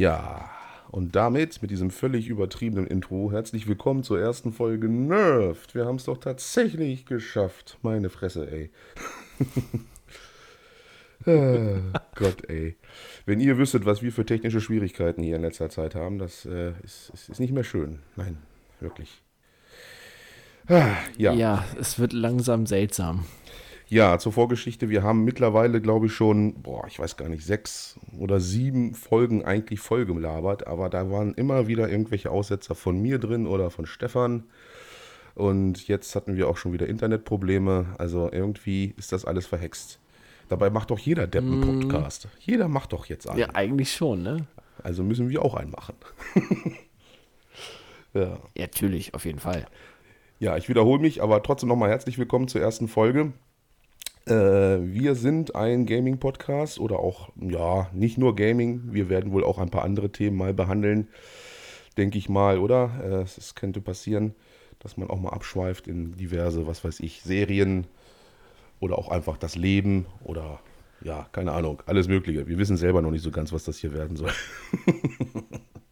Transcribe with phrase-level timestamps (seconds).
[0.00, 0.48] Ja,
[0.90, 5.74] und damit, mit diesem völlig übertriebenen Intro, herzlich willkommen zur ersten Folge Nerft.
[5.74, 7.76] Wir haben es doch tatsächlich geschafft.
[7.82, 8.70] Meine Fresse, ey.
[11.30, 11.82] äh,
[12.14, 12.76] Gott, ey.
[13.26, 16.72] Wenn ihr wüsstet, was wir für technische Schwierigkeiten hier in letzter Zeit haben, das äh,
[16.82, 17.98] ist, ist, ist nicht mehr schön.
[18.16, 18.38] Nein,
[18.80, 19.20] wirklich.
[20.66, 21.34] Ah, ja.
[21.34, 23.26] ja, es wird langsam seltsam.
[23.90, 24.88] Ja, zur Vorgeschichte.
[24.88, 29.44] Wir haben mittlerweile, glaube ich, schon, boah, ich weiß gar nicht, sechs oder sieben Folgen
[29.44, 34.44] eigentlich vollgelabert, aber da waren immer wieder irgendwelche Aussetzer von mir drin oder von Stefan.
[35.34, 37.96] Und jetzt hatten wir auch schon wieder Internetprobleme.
[37.98, 39.98] Also irgendwie ist das alles verhext.
[40.48, 42.26] Dabei macht doch jeder Deppen-Podcast.
[42.26, 42.28] Mm.
[42.38, 43.40] Jeder macht doch jetzt einen.
[43.40, 44.46] Ja, eigentlich schon, ne?
[44.84, 45.96] Also müssen wir auch einen machen.
[48.14, 48.20] ja.
[48.20, 49.66] ja, natürlich, auf jeden Fall.
[50.38, 53.32] Ja, ich wiederhole mich, aber trotzdem nochmal herzlich willkommen zur ersten Folge.
[54.30, 58.92] Äh, wir sind ein Gaming-Podcast oder auch, ja, nicht nur Gaming.
[58.92, 61.08] Wir werden wohl auch ein paar andere Themen mal behandeln,
[61.98, 62.92] denke ich mal, oder?
[63.02, 64.36] Äh, es könnte passieren,
[64.78, 67.88] dass man auch mal abschweift in diverse, was weiß ich, Serien
[68.78, 70.60] oder auch einfach das Leben oder
[71.02, 72.46] ja, keine Ahnung, alles Mögliche.
[72.46, 74.32] Wir wissen selber noch nicht so ganz, was das hier werden soll.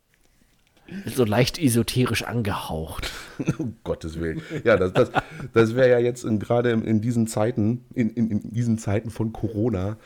[1.07, 3.13] so leicht esoterisch angehaucht.
[3.59, 4.43] um Gottes Willen.
[4.65, 5.11] Ja, das, das,
[5.53, 9.33] das wäre ja jetzt gerade in, in, diesen Zeiten, in, in, in, diesen Zeiten von
[9.33, 9.97] Corona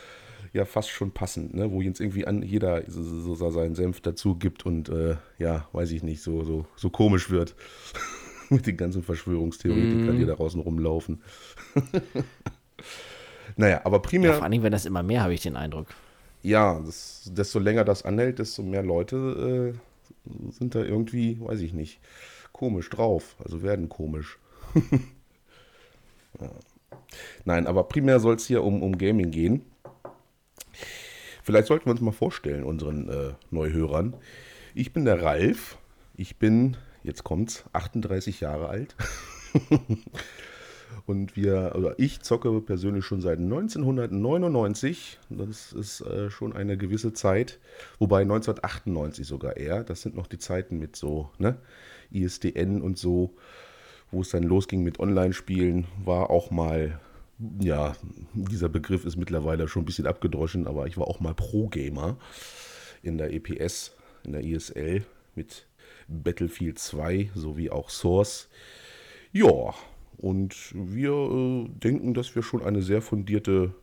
[0.53, 1.70] ja fast schon passend, ne?
[1.70, 5.93] wo jetzt irgendwie an jeder so, so seinen Senf dazu gibt und äh, ja, weiß
[5.93, 7.54] ich nicht, so, so, so komisch wird.
[8.50, 10.19] Mit den ganzen Verschwörungstheoretikern, mm.
[10.19, 11.22] die da draußen rumlaufen.
[13.56, 14.32] naja, aber primär.
[14.32, 15.87] Ja, vor allem, wenn das immer mehr, habe ich den Eindruck.
[16.43, 19.78] Ja, das, desto länger das anhält, desto mehr Leute äh,
[20.50, 22.00] sind da irgendwie, weiß ich nicht,
[22.53, 23.37] komisch drauf.
[23.43, 24.39] Also werden komisch.
[26.41, 26.50] ja.
[27.45, 29.62] Nein, aber primär soll es hier um, um Gaming gehen.
[31.43, 34.15] Vielleicht sollten wir uns mal vorstellen, unseren äh, Neuhörern.
[34.75, 35.78] Ich bin der Ralf.
[36.15, 38.94] Ich bin, jetzt kommt's, 38 Jahre alt.
[41.06, 45.19] Und wir, oder ich zocke persönlich schon seit 1999.
[45.30, 47.58] Das ist äh, schon eine gewisse Zeit.
[47.98, 49.84] Wobei 1998 sogar eher.
[49.84, 51.58] Das sind noch die Zeiten mit so, ne?
[52.10, 53.34] ISDN und so,
[54.10, 57.00] wo es dann losging mit Online-Spielen, war auch mal,
[57.60, 57.97] ja,
[58.34, 62.19] dieser Begriff ist mittlerweile schon ein bisschen abgedroschen, aber ich war auch mal Pro-Gamer
[63.02, 63.92] in der EPS,
[64.25, 65.04] in der ISL
[65.34, 65.66] mit
[66.08, 68.48] Battlefield 2 sowie auch Source.
[69.32, 69.75] Ja,
[70.19, 73.75] und wir äh, denken, dass wir schon eine sehr fundierte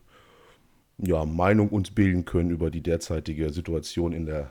[0.98, 4.50] ja, Meinung uns bilden können über die derzeitige Situation in der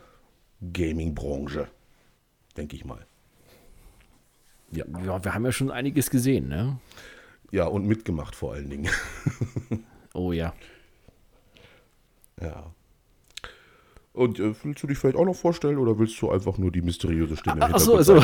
[0.74, 1.68] Gaming-Branche.
[2.58, 3.06] Denke ich mal.
[4.72, 4.86] Ja.
[5.06, 6.80] ja, wir haben ja schon einiges gesehen, ne?
[7.52, 8.90] Ja, und mitgemacht vor allen Dingen.
[10.14, 10.54] oh ja.
[12.40, 12.72] Ja.
[14.14, 16.82] Und äh, willst du dich vielleicht auch noch vorstellen oder willst du einfach nur die
[16.82, 18.16] mysteriöse Stimme Ach so, so.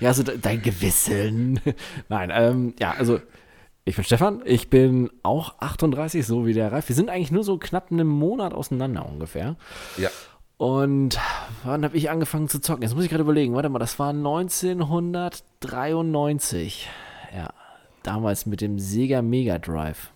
[0.00, 1.60] Ja, so dein Gewissen.
[2.08, 3.20] Nein, ähm, ja, also
[3.84, 6.88] ich bin Stefan, ich bin auch 38, so wie der Ralf.
[6.88, 9.54] Wir sind eigentlich nur so knapp einen Monat auseinander ungefähr.
[9.96, 10.10] Ja.
[10.58, 11.20] Und
[11.64, 12.82] wann habe ich angefangen zu zocken?
[12.82, 13.54] Jetzt muss ich gerade überlegen.
[13.54, 16.88] Warte mal, das war 1993.
[17.34, 17.50] Ja,
[18.02, 20.12] damals mit dem Sega Mega Drive.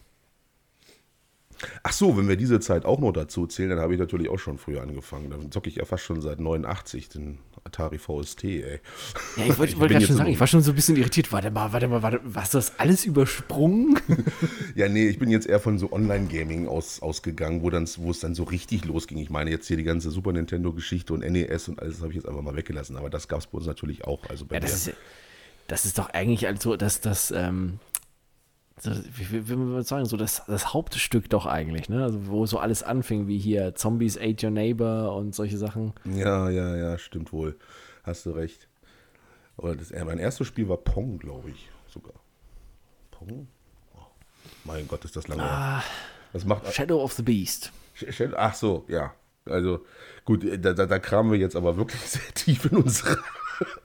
[1.82, 4.38] Ach so, wenn wir diese Zeit auch noch dazu zählen, dann habe ich natürlich auch
[4.38, 5.30] schon früher angefangen.
[5.30, 8.80] Dann zocke ich ja fast schon seit 89 den Atari VST, ey.
[9.36, 11.32] Ja, ich wollte wollt gerade schon sagen, ich war schon so ein bisschen irritiert.
[11.32, 13.98] Warte mal, warte mal, warte, hast du das alles übersprungen?
[14.74, 18.20] ja, nee, ich bin jetzt eher von so Online-Gaming aus, ausgegangen, wo, dann, wo es
[18.20, 19.18] dann so richtig losging.
[19.18, 22.28] Ich meine, jetzt hier die ganze Super Nintendo-Geschichte und NES und alles habe ich jetzt
[22.28, 22.96] einfach mal weggelassen.
[22.96, 24.28] Aber das gab es bei uns natürlich auch.
[24.28, 24.96] Also bei ja, das, ist,
[25.66, 27.78] das ist doch eigentlich also, dass das, ähm,
[28.84, 32.02] wie, wie, wie man sagen, so das, das Hauptstück doch eigentlich, ne?
[32.02, 35.92] Also wo so alles anfing, wie hier Zombies Ate Your Neighbor und solche Sachen.
[36.04, 37.58] Ja, ja, ja, stimmt wohl.
[38.02, 38.68] Hast du recht.
[39.56, 42.14] Aber das, mein erstes Spiel war Pong, glaube ich, sogar.
[43.10, 43.48] Pong?
[43.94, 43.98] Oh,
[44.64, 45.82] mein Gott, ist das lange ah,
[46.32, 47.72] Das macht Shadow of the Beast.
[48.36, 49.14] Ach so, ja.
[49.44, 49.84] Also
[50.24, 53.18] gut, da, da, da kramen wir jetzt aber wirklich sehr tief in unsere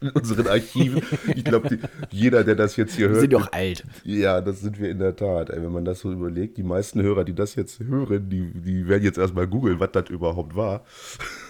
[0.02, 1.02] in unseren Archiven.
[1.36, 1.80] Ich glaube,
[2.12, 3.16] jeder, der das jetzt hier hört.
[3.16, 3.84] Wir sind doch alt.
[4.04, 5.50] Ja, das sind wir in der Tat.
[5.50, 8.88] Ey, wenn man das so überlegt, die meisten Hörer, die das jetzt hören, die, die
[8.88, 10.84] werden jetzt erstmal googeln, was das überhaupt war.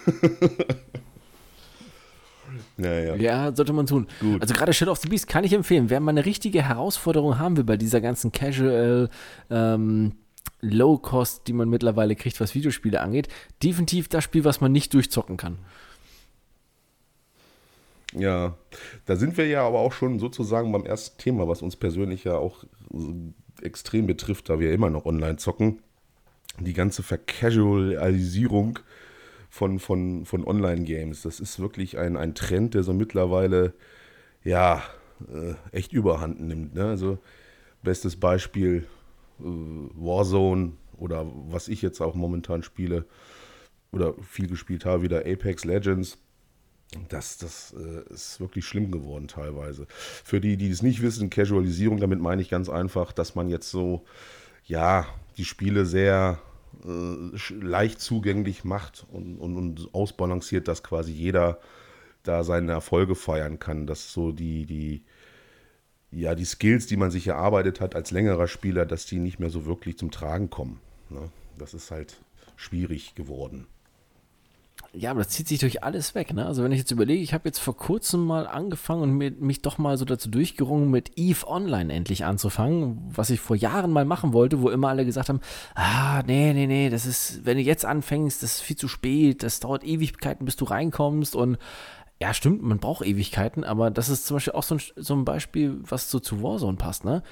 [2.76, 3.16] Naja.
[3.16, 4.06] Ja, sollte man tun.
[4.20, 4.40] Gut.
[4.40, 5.90] Also gerade Shadow of the Beast kann ich empfehlen.
[5.90, 9.08] Wer mal eine richtige Herausforderung haben will bei dieser ganzen Casual
[9.50, 10.12] ähm,
[10.60, 13.28] Low Cost, die man mittlerweile kriegt, was Videospiele angeht,
[13.62, 15.58] definitiv das Spiel, was man nicht durchzocken kann.
[18.18, 18.56] Ja,
[19.04, 22.36] da sind wir ja aber auch schon sozusagen beim ersten Thema, was uns persönlich ja
[22.36, 22.64] auch
[23.60, 25.80] extrem betrifft, da wir immer noch online zocken.
[26.58, 28.78] die ganze Vercasualisierung
[29.50, 31.22] von, von, von Online-Games.
[31.22, 33.74] Das ist wirklich ein, ein Trend, der so mittlerweile,
[34.44, 34.82] ja,
[35.30, 36.74] äh, echt überhand nimmt.
[36.74, 36.86] Ne?
[36.86, 37.18] Also,
[37.82, 38.86] bestes Beispiel
[39.40, 43.04] äh, Warzone oder was ich jetzt auch momentan spiele
[43.92, 46.18] oder viel gespielt habe, wieder Apex Legends.
[47.08, 49.86] Das, das äh, ist wirklich schlimm geworden teilweise.
[49.88, 53.70] Für die, die es nicht wissen, Casualisierung, damit meine ich ganz einfach, dass man jetzt
[53.70, 54.04] so,
[54.64, 55.06] ja,
[55.36, 56.38] die Spiele sehr
[56.84, 61.58] äh, leicht zugänglich macht und, und, und, ausbalanciert, dass quasi jeder
[62.22, 63.86] da seine Erfolge feiern kann.
[63.86, 65.02] Dass so die, die,
[66.10, 69.50] ja, die Skills, die man sich erarbeitet hat als längerer Spieler, dass die nicht mehr
[69.50, 70.80] so wirklich zum Tragen kommen.
[71.10, 71.30] Ne?
[71.58, 72.20] Das ist halt
[72.56, 73.66] schwierig geworden.
[74.98, 76.32] Ja, aber das zieht sich durch alles weg.
[76.32, 76.46] Ne?
[76.46, 79.60] Also wenn ich jetzt überlege, ich habe jetzt vor kurzem mal angefangen und mit, mich
[79.60, 84.06] doch mal so dazu durchgerungen, mit Eve Online endlich anzufangen, was ich vor Jahren mal
[84.06, 85.40] machen wollte, wo immer alle gesagt haben,
[85.74, 89.42] ah, nee, nee, nee, das ist, wenn du jetzt anfängst, das ist viel zu spät,
[89.42, 91.58] das dauert Ewigkeiten, bis du reinkommst und
[92.18, 95.26] ja, stimmt, man braucht Ewigkeiten, aber das ist zum Beispiel auch so ein, so ein
[95.26, 97.22] Beispiel, was so zu Warzone passt, ne?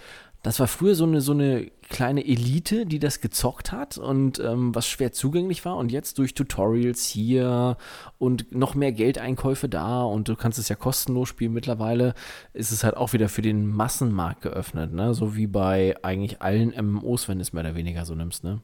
[0.45, 4.75] Das war früher so eine, so eine kleine Elite, die das gezockt hat und ähm,
[4.75, 5.79] was schwer zugänglich war.
[5.79, 7.79] Und jetzt durch Tutorials hier
[8.19, 12.13] und noch mehr Geldeinkäufe da und du kannst es ja kostenlos spielen mittlerweile,
[12.53, 14.93] ist es halt auch wieder für den Massenmarkt geöffnet.
[14.93, 15.15] Ne?
[15.15, 18.45] So wie bei eigentlich allen MMOs, wenn du es mehr oder weniger so nimmst.
[18.45, 18.61] Ne?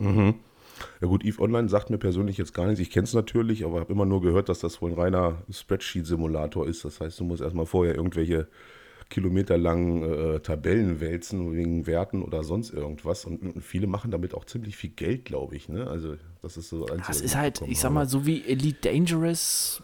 [0.00, 0.34] Mhm.
[1.00, 2.80] Ja gut, EVE Online sagt mir persönlich jetzt gar nichts.
[2.80, 6.66] Ich kenne es natürlich, aber habe immer nur gehört, dass das wohl ein reiner Spreadsheet-Simulator
[6.66, 6.84] ist.
[6.84, 8.48] Das heißt, du musst erstmal vorher irgendwelche
[9.14, 13.24] kilometerlangen äh, Tabellen wälzen wegen Werten oder sonst irgendwas.
[13.24, 15.68] Und, und, viele machen damit auch ziemlich viel Geld, glaube ich.
[15.68, 15.86] Ne?
[15.86, 16.84] Also das ist so.
[16.84, 19.80] Das ist halt, ich sag mal, so wie Elite Dangerous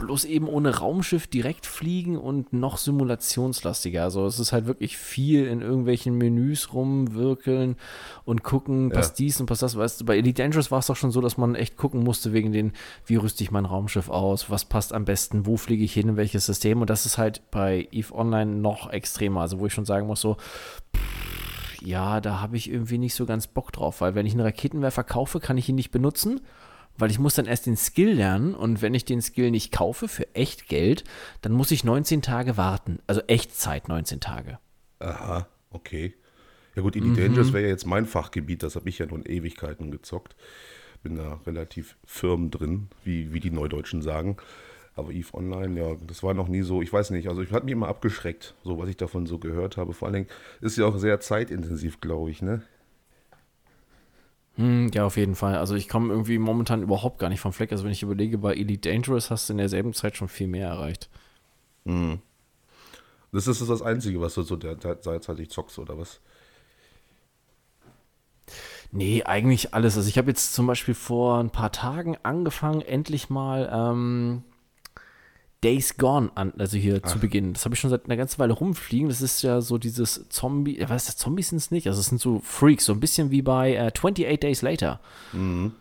[0.00, 4.02] bloß eben ohne Raumschiff direkt fliegen und noch simulationslastiger.
[4.02, 7.76] Also es ist halt wirklich viel in irgendwelchen Menüs rumwirkeln
[8.24, 9.24] und gucken, passt ja.
[9.24, 9.76] dies und passt das.
[9.76, 12.32] Weißt du, bei Elite Dangerous war es doch schon so, dass man echt gucken musste
[12.32, 12.72] wegen den,
[13.04, 16.16] wie rüste ich mein Raumschiff aus, was passt am besten, wo fliege ich hin, in
[16.16, 16.80] welches System.
[16.80, 19.42] Und das ist halt bei EVE Online noch extremer.
[19.42, 20.38] Also wo ich schon sagen muss, so,
[21.82, 25.04] ja, da habe ich irgendwie nicht so ganz Bock drauf, weil wenn ich einen Raketenwerfer
[25.04, 26.40] kaufe, kann ich ihn nicht benutzen
[27.00, 30.08] weil ich muss dann erst den Skill lernen und wenn ich den Skill nicht kaufe
[30.08, 31.04] für echt Geld,
[31.42, 32.98] dann muss ich 19 Tage warten.
[33.06, 34.58] Also Echtzeit 19 Tage.
[34.98, 36.14] Aha, okay.
[36.74, 37.16] Ja gut, Elite mhm.
[37.16, 40.36] Dangerous wäre ja jetzt mein Fachgebiet, das habe ich ja nun Ewigkeiten gezockt.
[41.02, 44.36] Bin da relativ firm drin, wie, wie die Neudeutschen sagen.
[44.94, 47.64] Aber EVE Online, ja, das war noch nie so, ich weiß nicht, also ich hat
[47.64, 49.94] mich immer abgeschreckt, so was ich davon so gehört habe.
[49.94, 50.28] Vor allen Dingen
[50.60, 52.62] ist ja auch sehr zeitintensiv, glaube ich, ne?
[54.56, 55.56] Hm, ja, auf jeden Fall.
[55.56, 57.72] Also ich komme irgendwie momentan überhaupt gar nicht vom Fleck.
[57.72, 60.68] Also wenn ich überlege, bei Elite Dangerous hast du in derselben Zeit schon viel mehr
[60.68, 61.08] erreicht.
[61.84, 62.20] Mhm.
[63.32, 66.20] Das ist das Einzige, was du so derzeitig zockst, oder was?
[68.92, 69.96] Nee, eigentlich alles.
[69.96, 74.42] Also ich habe jetzt zum Beispiel vor ein paar Tagen angefangen, endlich mal ähm,
[75.62, 77.08] Days Gone an, also hier Ach.
[77.08, 77.52] zu Beginn.
[77.52, 79.08] Das habe ich schon seit einer ganzen Weile rumfliegen.
[79.08, 81.16] Das ist ja so dieses Zombie, ja, was ist das?
[81.16, 81.86] Zombies sind es nicht.
[81.86, 85.00] Also es sind so Freaks, so ein bisschen wie bei äh, 28 Days Later.
[85.32, 85.72] Mhm.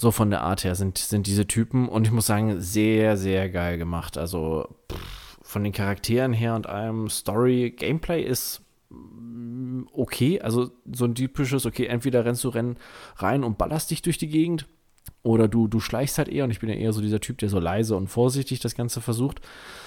[0.00, 3.50] So von der Art her sind, sind diese Typen und ich muss sagen, sehr, sehr
[3.50, 4.16] geil gemacht.
[4.16, 10.40] Also pff, von den Charakteren her und allem Story, Gameplay ist mm, okay.
[10.40, 12.76] Also so ein typisches, okay, entweder rennst du rennen
[13.16, 14.66] rein und ballerst dich durch die Gegend
[15.26, 17.48] oder du, du schleichst halt eher und ich bin ja eher so dieser Typ, der
[17.48, 19.40] so leise und vorsichtig das Ganze versucht.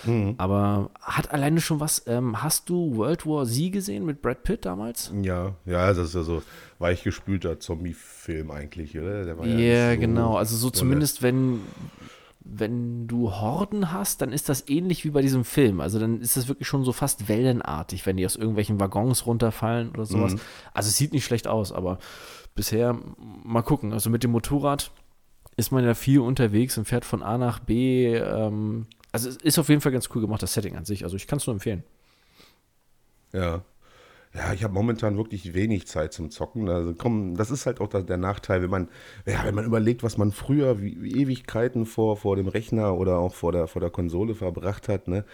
[0.04, 0.36] Mhm.
[0.38, 2.04] Aber hat alleine schon was.
[2.08, 5.14] Ähm, hast du World War Z gesehen mit Brad Pitt damals?
[5.22, 6.44] Ja, ja, das ist ja so
[6.80, 9.24] weichgespülter Zombie-Film eigentlich, oder?
[9.24, 10.36] Der war ja, yeah, so genau.
[10.36, 11.62] Also so zumindest, wenn,
[12.42, 15.80] wenn du Horden hast, dann ist das ähnlich wie bei diesem Film.
[15.80, 19.92] Also dann ist das wirklich schon so fast wellenartig, wenn die aus irgendwelchen Waggons runterfallen
[19.92, 20.34] oder sowas.
[20.34, 20.40] Mhm.
[20.74, 22.00] Also es sieht nicht schlecht aus, aber
[22.56, 23.00] bisher
[23.44, 23.94] mal gucken.
[23.94, 24.92] Also mit dem Motorrad
[25.60, 28.16] ist man ja viel unterwegs und fährt von A nach B.
[28.16, 31.04] Ähm, also es ist auf jeden Fall ganz cool gemacht, das Setting an sich.
[31.04, 31.84] Also ich kann es nur empfehlen.
[33.34, 33.62] Ja.
[34.32, 36.70] Ja, ich habe momentan wirklich wenig Zeit zum Zocken.
[36.70, 38.88] Also komm, das ist halt auch der Nachteil, wenn man,
[39.26, 43.18] ja, wenn man überlegt, was man früher wie, wie Ewigkeiten vor, vor dem Rechner oder
[43.18, 45.08] auch vor der, vor der Konsole verbracht hat.
[45.08, 45.26] Ne?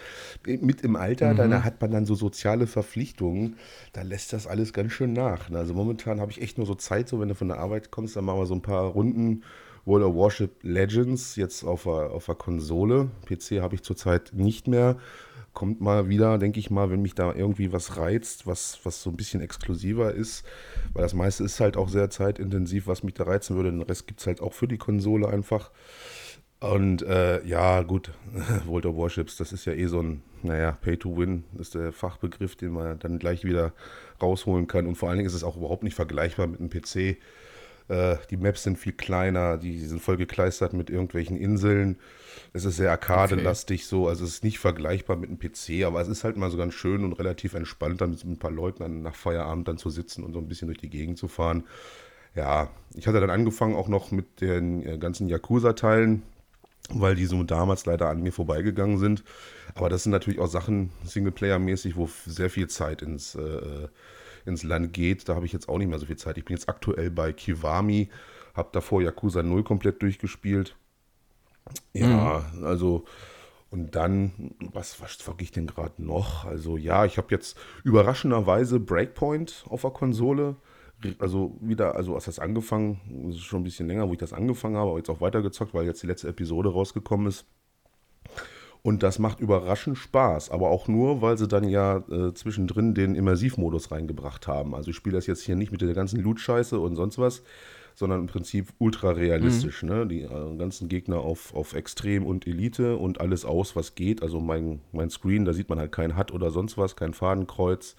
[0.45, 1.51] Mit im Alter, mhm.
[1.51, 3.57] da hat man dann so soziale Verpflichtungen,
[3.91, 5.49] da lässt das alles ganz schön nach.
[5.49, 5.57] Ne?
[5.57, 8.15] Also momentan habe ich echt nur so Zeit, so wenn du von der Arbeit kommst,
[8.15, 9.43] dann machen wir so ein paar Runden
[9.85, 13.09] World of Warship Legends jetzt auf der, auf der Konsole.
[13.25, 14.97] PC habe ich zurzeit nicht mehr.
[15.53, 19.09] Kommt mal wieder, denke ich mal, wenn mich da irgendwie was reizt, was, was so
[19.09, 20.43] ein bisschen exklusiver ist.
[20.93, 23.71] Weil das meiste ist halt auch sehr zeitintensiv, was mich da reizen würde.
[23.71, 25.71] Den Rest gibt es halt auch für die Konsole einfach.
[26.59, 28.11] Und äh, ja, gut,
[28.65, 31.91] World of Warships, das ist ja eh so ein, naja, Pay to Win ist der
[31.91, 33.71] Fachbegriff, den man dann gleich wieder
[34.21, 34.87] rausholen kann.
[34.87, 37.17] Und vor allen Dingen ist es auch überhaupt nicht vergleichbar mit einem PC.
[37.87, 41.97] Äh, die Maps sind viel kleiner, die sind voll gekleistert mit irgendwelchen Inseln.
[42.53, 43.87] Es ist sehr arkadelastig okay.
[43.87, 46.57] so, also es ist nicht vergleichbar mit einem PC, aber es ist halt mal so
[46.57, 49.89] ganz schön und relativ entspannt, dann mit ein paar Leuten dann nach Feierabend dann zu
[49.89, 51.63] sitzen und so ein bisschen durch die Gegend zu fahren.
[52.35, 56.23] Ja, ich hatte dann angefangen auch noch mit den äh, ganzen Yakuza-Teilen,
[56.89, 59.23] weil die so damals leider an mir vorbeigegangen sind.
[59.73, 63.87] Aber das sind natürlich auch Sachen Singleplayer-mäßig, wo sehr viel Zeit ins, äh,
[64.45, 65.27] ins Land geht.
[65.27, 66.37] Da habe ich jetzt auch nicht mehr so viel Zeit.
[66.37, 68.09] Ich bin jetzt aktuell bei Kiwami,
[68.53, 70.75] habe davor Yakuza 0 komplett durchgespielt.
[71.93, 72.63] Ja, mhm.
[72.65, 73.05] also
[73.71, 76.45] und dann, was, was zocke ich denn gerade noch?
[76.45, 80.55] Also ja, ich habe jetzt überraschenderweise Breakpoint auf der Konsole
[81.19, 84.33] also wieder, also als das angefangen, das ist schon ein bisschen länger, wo ich das
[84.33, 87.45] angefangen habe, aber jetzt auch weitergezockt, weil jetzt die letzte Episode rausgekommen ist.
[88.85, 93.15] Und das macht überraschend Spaß, aber auch nur, weil sie dann ja äh, zwischendrin den
[93.15, 94.75] Immersivmodus reingebracht haben.
[94.75, 97.41] Also ich spiele das jetzt hier nicht mit der ganzen Loot-Scheiße und sonst was,
[97.95, 99.81] sondern im Prinzip ultra realistisch.
[99.81, 99.89] Mhm.
[99.89, 100.05] Ne?
[100.05, 104.21] Die äh, ganzen Gegner auf, auf Extrem und Elite und alles aus, was geht.
[104.21, 107.95] Also mein, mein Screen, da sieht man halt kein HUD oder sonst was, kein Fadenkreuz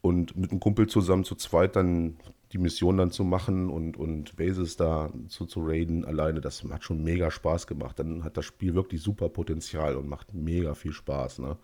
[0.00, 2.18] und mit einem Kumpel zusammen zu zweit dann
[2.52, 6.84] die Mission dann zu machen und, und Bases da zu, zu raiden alleine, das hat
[6.84, 7.98] schon mega Spaß gemacht.
[7.98, 11.40] Dann hat das Spiel wirklich super Potenzial und macht mega viel Spaß.
[11.40, 11.56] Ne?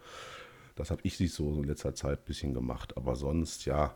[0.77, 2.97] Das habe ich sich so in letzter Zeit ein bisschen gemacht.
[2.97, 3.95] Aber sonst, ja.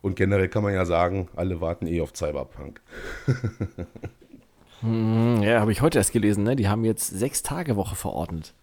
[0.00, 2.80] Und generell kann man ja sagen, alle warten eh auf Cyberpunk.
[4.80, 6.56] Hm, ja, habe ich heute erst gelesen, ne?
[6.56, 8.54] Die haben jetzt sechs Tage Woche verordnet.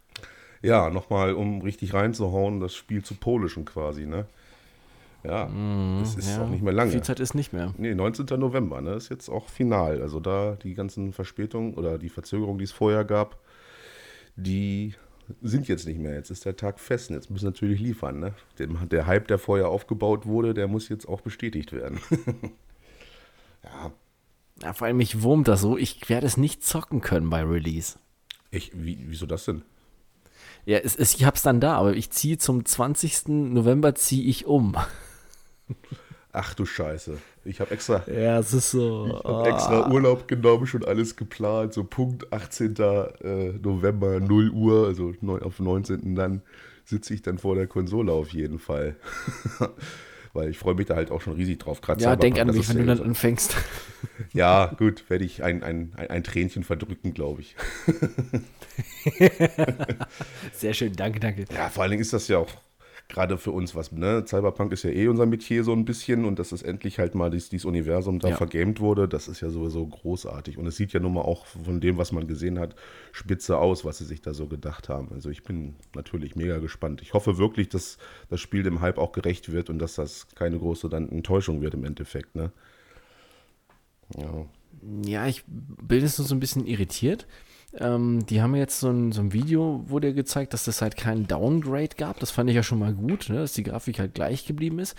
[0.63, 4.25] Ja, nochmal, um richtig reinzuhauen, das Spiel zu polischen quasi, ne?
[5.23, 6.91] Ja, mm, das ist ja, auch nicht mehr lange.
[6.91, 7.73] Viel Zeit ist nicht mehr.
[7.77, 8.25] Nee, 19.
[8.39, 8.93] November, ne?
[8.93, 10.01] Ist jetzt auch final.
[10.01, 13.39] Also da die ganzen Verspätungen oder die Verzögerungen, die es vorher gab,
[14.35, 14.93] die
[15.41, 16.13] sind jetzt nicht mehr.
[16.13, 17.09] Jetzt ist der Tag fest.
[17.09, 18.19] Jetzt müssen natürlich liefern.
[18.19, 18.33] Ne?
[18.59, 21.99] Der, der Hype, der vorher aufgebaut wurde, der muss jetzt auch bestätigt werden.
[23.63, 23.91] ja.
[24.61, 24.73] ja.
[24.73, 25.77] Vor allem mich wurmt das so.
[25.77, 27.97] Ich werde es nicht zocken können bei Release.
[28.51, 29.63] Ich, wie, wieso das denn?
[30.65, 33.27] Ja, es, es, ich hab's dann da, aber ich ziehe zum 20.
[33.27, 34.75] November ziehe ich um.
[36.33, 37.17] Ach du Scheiße.
[37.45, 38.03] Ich habe extra.
[38.07, 39.07] Ja, es ist so.
[39.07, 39.45] Ich habe oh.
[39.45, 41.73] extra Urlaub genommen, schon alles geplant.
[41.73, 42.75] So Punkt 18.
[42.75, 46.15] Äh, November, 0 Uhr, also auf 19.
[46.15, 46.41] dann
[46.85, 48.95] sitze ich dann vor der Konsole auf jeden Fall.
[50.33, 51.81] Weil ich freue mich da halt auch schon riesig drauf.
[51.81, 53.55] Grad ja, denk an mich, wenn du dann anfängst.
[54.31, 57.55] Ja, gut, werde ich ein, ein, ein, ein Tränchen verdrücken, glaube ich.
[60.53, 61.45] Sehr schön, danke, danke.
[61.51, 62.49] Ja, vor allen Dingen ist das ja auch
[63.09, 64.25] gerade für uns was, ne?
[64.25, 67.29] Cyberpunk ist ja eh unser Metier so ein bisschen und dass es endlich halt mal
[67.29, 68.35] dieses, dieses Universum da ja.
[68.35, 70.57] vergamed wurde, das ist ja sowieso großartig.
[70.57, 72.75] Und es sieht ja nun mal auch von dem, was man gesehen hat,
[73.13, 75.09] spitze aus, was sie sich da so gedacht haben.
[75.13, 77.01] Also ich bin natürlich mega gespannt.
[77.01, 77.97] Ich hoffe wirklich, dass
[78.29, 81.75] das Spiel dem Hype auch gerecht wird und dass das keine große dann Enttäuschung wird
[81.75, 82.51] im Endeffekt, ne?
[84.17, 84.45] Ja.
[85.05, 87.25] Ja, ich bin jetzt nur so ein bisschen irritiert
[87.73, 90.95] ähm, die haben jetzt so ein, so ein Video, wo der gezeigt, dass das halt
[90.95, 92.19] keinen Downgrade gab.
[92.19, 93.37] Das fand ich ja schon mal gut, ne?
[93.37, 94.95] dass die Grafik halt gleich geblieben ist.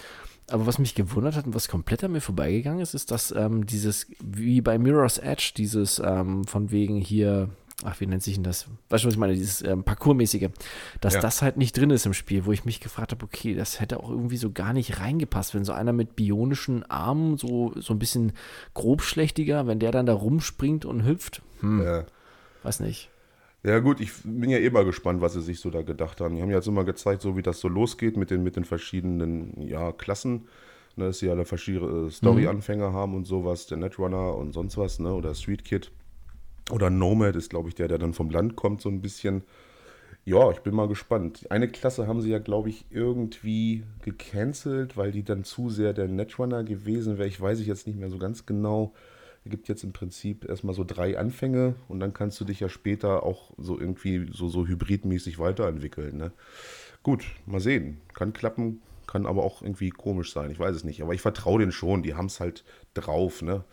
[0.50, 3.66] Aber was mich gewundert hat und was komplett an mir vorbeigegangen ist, ist, dass ähm,
[3.66, 7.50] dieses, wie bei Mirror's Edge, dieses ähm, von wegen hier,
[7.84, 8.66] ach, wie nennt sich denn das?
[8.88, 9.34] Weißt du, was ich meine?
[9.34, 10.48] Dieses ähm, Parkourmäßige,
[11.02, 11.20] dass ja.
[11.20, 14.00] das halt nicht drin ist im Spiel, wo ich mich gefragt habe, okay, das hätte
[14.00, 17.98] auch irgendwie so gar nicht reingepasst, wenn so einer mit bionischen Armen, so, so ein
[17.98, 18.32] bisschen
[18.72, 21.42] grobschlächtiger, wenn der dann da rumspringt und hüpft.
[21.60, 21.82] Hm.
[21.82, 22.06] Ja.
[22.68, 23.08] Weiß nicht.
[23.62, 26.36] Ja, gut, ich bin ja eh mal gespannt, was sie sich so da gedacht haben.
[26.36, 28.66] Die haben ja jetzt immer gezeigt, so wie das so losgeht mit den, mit den
[28.66, 30.48] verschiedenen ja, Klassen.
[30.96, 32.94] Ne, dass sie alle verschiedene Story-Anfänger mhm.
[32.94, 35.14] haben und sowas, der Netrunner und sonst was, ne?
[35.14, 35.90] Oder Street Kid.
[36.70, 39.44] Oder Nomad ist, glaube ich, der, der dann vom Land kommt, so ein bisschen.
[40.26, 41.50] Ja, ich bin mal gespannt.
[41.50, 46.06] Eine Klasse haben sie ja, glaube ich, irgendwie gecancelt, weil die dann zu sehr der
[46.06, 47.28] Netrunner gewesen wäre.
[47.28, 48.92] Ich weiß ich jetzt nicht mehr so ganz genau
[49.44, 53.22] gibt jetzt im Prinzip erstmal so drei Anfänge und dann kannst du dich ja später
[53.22, 56.16] auch so irgendwie so, so hybridmäßig weiterentwickeln.
[56.16, 56.32] Ne?
[57.02, 58.00] Gut, mal sehen.
[58.14, 60.50] Kann klappen, kann aber auch irgendwie komisch sein.
[60.50, 61.02] Ich weiß es nicht.
[61.02, 62.02] Aber ich vertraue denen schon.
[62.02, 62.64] Die haben es halt
[62.94, 63.42] drauf.
[63.42, 63.64] Ne?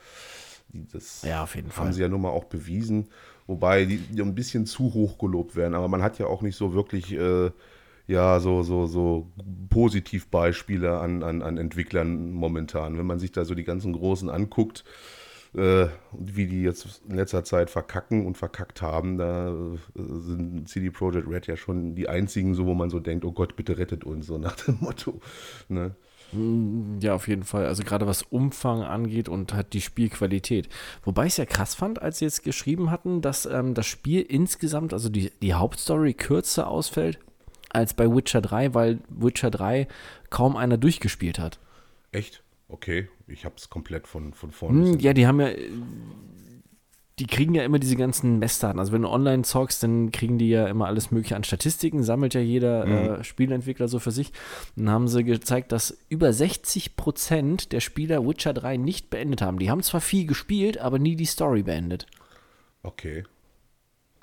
[0.69, 1.85] Das ja, auf jeden Fall.
[1.85, 3.09] Haben sie ja nun mal auch bewiesen.
[3.47, 5.75] Wobei die, die ein bisschen zu hoch gelobt werden.
[5.75, 7.11] Aber man hat ja auch nicht so wirklich.
[7.13, 7.51] Äh,
[8.07, 9.31] ja, so, so, so
[9.69, 12.97] Positivbeispiele an, an, an Entwicklern momentan.
[12.97, 14.83] Wenn man sich da so die ganzen Großen anguckt,
[15.55, 20.89] äh, wie die jetzt in letzter Zeit verkacken und verkackt haben, da äh, sind CD
[20.89, 24.03] Projekt Red ja schon die einzigen, so wo man so denkt, oh Gott, bitte rettet
[24.03, 25.21] uns, so nach dem Motto.
[25.69, 25.95] Ne?
[26.31, 27.65] Hm, ja, auf jeden Fall.
[27.65, 30.67] Also gerade was Umfang angeht und halt die Spielqualität.
[31.03, 34.21] Wobei ich es ja krass fand, als sie jetzt geschrieben hatten, dass ähm, das Spiel
[34.21, 37.19] insgesamt, also die, die Hauptstory kürzer ausfällt
[37.69, 39.87] als bei Witcher 3, weil Witcher 3
[40.29, 41.59] kaum einer durchgespielt hat.
[42.11, 42.44] Echt?
[42.67, 44.93] Okay, ich habe es komplett von, von vorne.
[44.93, 45.49] Hm, ja, die haben ja
[47.19, 48.79] die kriegen ja immer diese ganzen Messdaten.
[48.79, 52.33] Also wenn du online zockst, dann kriegen die ja immer alles mögliche an Statistiken, sammelt
[52.33, 52.93] ja jeder mhm.
[52.93, 54.33] äh, Spielentwickler so für sich.
[54.75, 59.59] dann haben sie gezeigt, dass über 60 Prozent der Spieler Witcher 3 nicht beendet haben.
[59.59, 62.05] Die haben zwar viel gespielt, aber nie die Story beendet.
[62.83, 63.23] Okay.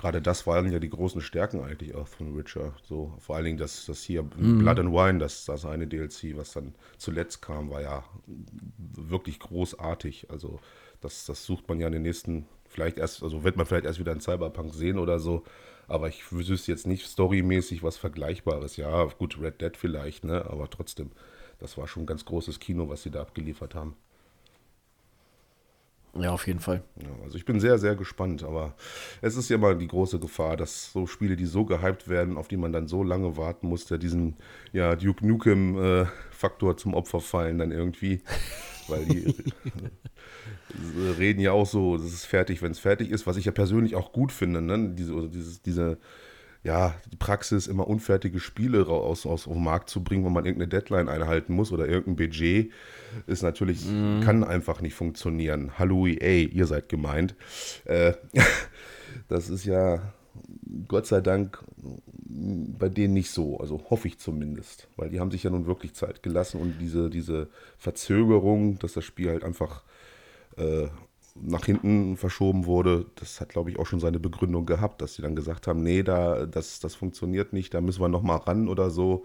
[0.02, 2.74] Gerade das waren ja die großen Stärken eigentlich auch von Witcher.
[2.82, 4.58] So, vor allen Dingen das, das hier mhm.
[4.58, 10.28] Blood and Wine, das, das eine DLC, was dann zuletzt kam, war ja wirklich großartig.
[10.28, 10.58] Also
[11.00, 13.98] das, das sucht man ja in den nächsten Vielleicht erst, also wird man vielleicht erst
[13.98, 15.44] wieder in Cyberpunk sehen oder so.
[15.88, 18.78] Aber ich wüsste jetzt nicht storymäßig was Vergleichbares.
[18.78, 20.46] Ja, gut, Red Dead vielleicht, ne?
[20.46, 21.10] Aber trotzdem,
[21.58, 23.94] das war schon ein ganz großes Kino, was sie da abgeliefert haben.
[26.14, 26.82] Ja, auf jeden Fall.
[27.00, 28.74] Ja, also ich bin sehr, sehr gespannt, aber
[29.22, 32.48] es ist ja immer die große Gefahr, dass so Spiele, die so gehypt werden, auf
[32.48, 34.36] die man dann so lange warten muss, der diesen
[34.72, 38.20] ja, Duke Nukem-Faktor äh, zum Opfer fallen dann irgendwie.
[38.88, 39.34] Weil die
[41.18, 43.94] reden ja auch so, das ist fertig, wenn es fertig ist, was ich ja persönlich
[43.94, 44.92] auch gut finde, ne?
[44.94, 45.98] Diese, also dieses, diese,
[46.64, 50.44] ja, die Praxis, immer unfertige Spiele raus aus auf den Markt zu bringen, wo man
[50.44, 52.70] irgendeine Deadline einhalten muss oder irgendein Budget,
[53.26, 54.20] ist natürlich, mm.
[54.20, 55.72] kann einfach nicht funktionieren.
[55.78, 57.34] Hallo EA, ihr seid gemeint.
[57.84, 58.12] Äh,
[59.28, 60.12] das ist ja
[60.86, 61.62] Gott sei Dank
[62.24, 65.94] bei denen nicht so, also hoffe ich zumindest, weil die haben sich ja nun wirklich
[65.94, 69.82] Zeit gelassen und diese, diese Verzögerung, dass das Spiel halt einfach
[70.56, 70.88] äh,
[71.34, 75.22] nach hinten verschoben wurde, das hat, glaube ich, auch schon seine Begründung gehabt, dass sie
[75.22, 78.90] dann gesagt haben, nee, da, das, das funktioniert nicht, da müssen wir nochmal ran oder
[78.90, 79.24] so,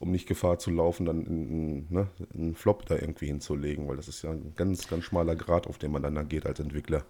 [0.00, 4.08] um nicht Gefahr zu laufen, dann einen, ne, einen Flop da irgendwie hinzulegen, weil das
[4.08, 7.04] ist ja ein ganz, ganz schmaler Grad, auf den man dann da geht als Entwickler.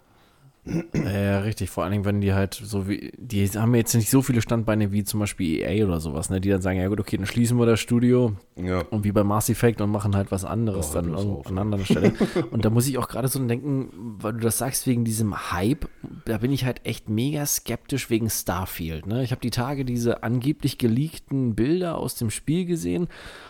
[0.93, 1.69] Ja, richtig.
[1.69, 4.91] Vor allen Dingen, wenn die halt so wie, die haben jetzt nicht so viele Standbeine
[4.91, 6.41] wie zum Beispiel EA oder sowas, ne?
[6.41, 8.81] Die dann sagen, ja gut, okay, dann schließen wir das Studio ja.
[8.89, 11.85] und wie bei Mass Effect und machen halt was anderes oh, dann an einer anderen
[11.85, 12.13] Stelle.
[12.51, 15.87] und da muss ich auch gerade so denken, weil du das sagst, wegen diesem Hype,
[16.25, 19.23] da bin ich halt echt mega skeptisch wegen Starfield, ne?
[19.23, 23.07] Ich habe die Tage diese angeblich geleakten Bilder aus dem Spiel gesehen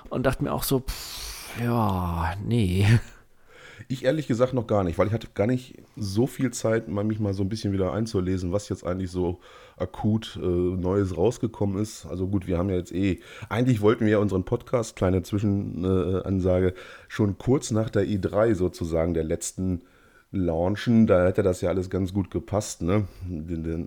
[0.10, 2.86] und dachte mir auch so, pff, ja, nee.
[3.88, 7.20] Ich ehrlich gesagt noch gar nicht, weil ich hatte gar nicht so viel Zeit, mich
[7.20, 9.40] mal so ein bisschen wieder einzulesen, was jetzt eigentlich so
[9.78, 12.06] akut äh, Neues rausgekommen ist.
[12.06, 16.74] Also gut, wir haben ja jetzt eh, eigentlich wollten wir ja unseren Podcast, kleine Zwischenansage,
[17.08, 19.82] schon kurz nach der i3 sozusagen, der letzten
[20.32, 23.08] launchen, da hätte das ja alles ganz gut gepasst, ne?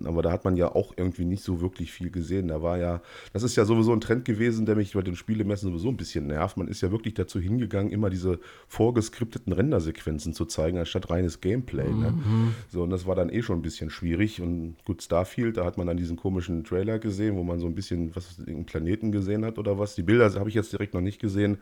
[0.04, 2.48] Aber da hat man ja auch irgendwie nicht so wirklich viel gesehen.
[2.48, 3.02] Da war ja,
[3.34, 6.28] das ist ja sowieso ein Trend gewesen, der mich bei den Spielemessen sowieso ein bisschen
[6.28, 6.56] nervt.
[6.56, 11.88] Man ist ja wirklich dazu hingegangen, immer diese vorgeskripteten Rendersequenzen zu zeigen, anstatt reines Gameplay.
[11.88, 12.12] Ne?
[12.12, 12.54] Mhm.
[12.68, 14.40] So, und das war dann eh schon ein bisschen schwierig.
[14.40, 17.74] Und gut, Starfield, da hat man dann diesen komischen Trailer gesehen, wo man so ein
[17.74, 19.94] bisschen was im Planeten gesehen hat oder was.
[19.94, 21.58] Die Bilder habe ich jetzt direkt noch nicht gesehen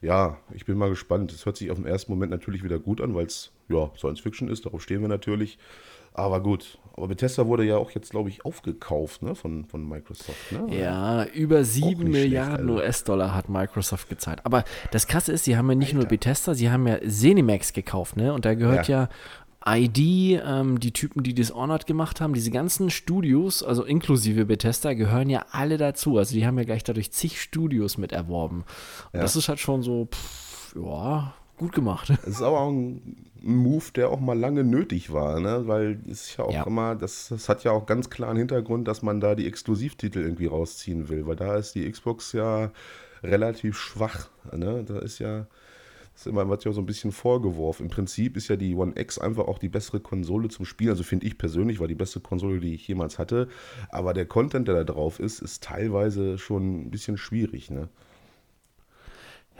[0.00, 1.32] ja, ich bin mal gespannt.
[1.32, 4.20] Es hört sich auf den ersten Moment natürlich wieder gut an, weil es ja Science
[4.20, 5.58] Fiction ist, darauf stehen wir natürlich.
[6.12, 10.50] Aber gut, aber Bethesda wurde ja auch jetzt, glaube ich, aufgekauft ne, von, von Microsoft.
[10.50, 10.76] Ne?
[10.76, 14.44] Ja, über sieben Milliarden US-Dollar hat Microsoft gezahlt.
[14.44, 15.98] Aber das Krasse ist, sie haben ja nicht Alter.
[15.98, 18.32] nur Bethesda, sie haben ja Zenimax gekauft, ne?
[18.32, 19.08] Und da gehört ja, ja
[19.66, 25.28] ID, ähm, die Typen, die Dishonored gemacht haben, diese ganzen Studios, also inklusive Bethesda, gehören
[25.28, 26.16] ja alle dazu.
[26.16, 28.64] Also die haben ja gleich dadurch zig Studios mit erworben.
[29.12, 29.20] Und ja.
[29.20, 32.08] das ist halt schon so, pff, ja, gut gemacht.
[32.24, 35.62] Das ist aber auch ein Move, der auch mal lange nötig war, ne?
[35.66, 36.62] Weil es ja auch ja.
[36.64, 40.46] immer, das, das hat ja auch ganz klaren Hintergrund, dass man da die Exklusivtitel irgendwie
[40.46, 42.70] rausziehen will, weil da ist die Xbox ja
[43.22, 44.28] relativ schwach.
[44.52, 44.84] Ne?
[44.84, 45.46] Da ist ja
[46.12, 47.86] das ist immer, ja so ein bisschen vorgeworfen.
[47.86, 50.90] Im Prinzip ist ja die One X einfach auch die bessere Konsole zum Spielen.
[50.90, 53.48] Also finde ich persönlich, war die beste Konsole, die ich jemals hatte.
[53.88, 57.88] Aber der Content, der da drauf ist, ist teilweise schon ein bisschen schwierig, ne?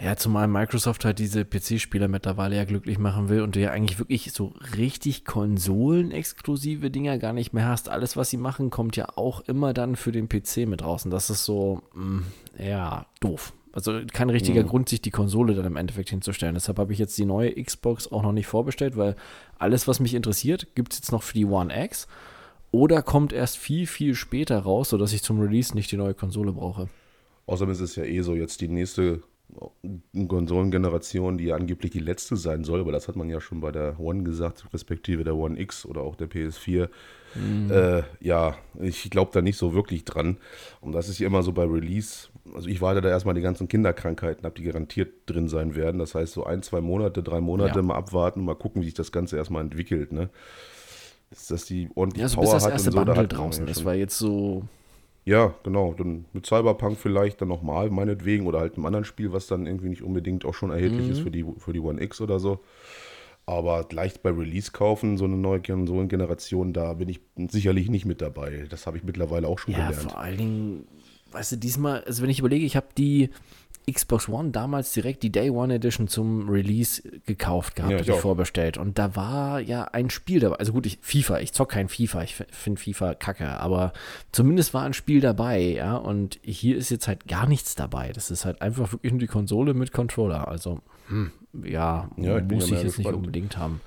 [0.03, 3.99] Ja, zumal Microsoft halt diese PC-Spieler mittlerweile ja glücklich machen will und du ja eigentlich
[3.99, 7.91] wirklich so richtig konsolenexklusive Dinger gar nicht mehr hast.
[7.91, 10.81] Alles, was sie machen, kommt ja auch immer dann für den PC mit.
[10.81, 12.25] Und das ist so, mh, mm,
[12.59, 13.53] ja, doof.
[13.73, 14.67] Also kein richtiger mhm.
[14.67, 16.55] Grund, sich die Konsole dann im Endeffekt hinzustellen.
[16.55, 19.15] Deshalb habe ich jetzt die neue Xbox auch noch nicht vorbestellt, weil
[19.59, 22.09] alles, was mich interessiert, gibt es jetzt noch für die One X
[22.73, 26.53] oder kommt erst viel, viel später raus, sodass ich zum Release nicht die neue Konsole
[26.53, 26.89] brauche.
[27.47, 29.23] Außerdem ist es ja eh so, jetzt die nächste
[30.29, 33.73] Konsolengeneration, die ja angeblich die letzte sein soll, aber das hat man ja schon bei
[33.73, 36.89] der One gesagt, respektive der One X oder auch der PS4.
[37.35, 37.71] Mhm.
[37.71, 40.39] Äh, ja, ich glaube da nicht so wirklich dran.
[40.81, 42.29] Und das ist ja immer so bei Release.
[42.55, 45.99] Also ich warte da erstmal die ganzen Kinderkrankheiten ab, die garantiert drin sein werden.
[45.99, 47.83] Das heißt, so ein, zwei Monate, drei Monate ja.
[47.83, 50.13] mal abwarten, mal gucken, wie sich das Ganze erstmal entwickelt.
[50.13, 50.31] Ne?
[51.31, 53.37] Ist, dass die ordentlich ja, so Power bis das erste hat und so, Bundle da
[53.37, 53.67] draußen.
[53.67, 54.65] Das war jetzt so
[55.25, 55.95] ja, genau.
[55.95, 59.89] Dann mit Cyberpunk vielleicht dann nochmal, meinetwegen, oder halt einem anderen Spiel, was dann irgendwie
[59.89, 61.13] nicht unbedingt auch schon erhältlich mhm.
[61.13, 62.61] ist für die, für die One X oder so.
[63.47, 68.21] Aber gleich bei Release kaufen, so eine neue Konsolengeneration, da bin ich sicherlich nicht mit
[68.21, 68.67] dabei.
[68.71, 70.13] Das habe ich mittlerweile auch schon ja, gelernt.
[70.13, 70.89] Vor allen Dingen,
[71.33, 73.31] weißt du, diesmal, also wenn ich überlege, ich habe die
[73.91, 78.79] Xbox One damals direkt die Day One Edition zum Release gekauft gehabt, ja, ich vorbestellt.
[78.79, 80.57] Und da war ja ein Spiel dabei.
[80.57, 83.93] Also gut, ich, FIFA, ich zock kein FIFA, ich finde FIFA kacke, aber
[84.33, 85.97] zumindest war ein Spiel dabei, ja.
[85.97, 88.13] Und hier ist jetzt halt gar nichts dabei.
[88.13, 90.47] Das ist halt einfach wirklich nur die Konsole mit Controller.
[90.47, 91.33] Also, hm,
[91.65, 92.99] ja, ja muss ich jetzt gespannt.
[92.99, 93.81] nicht unbedingt haben.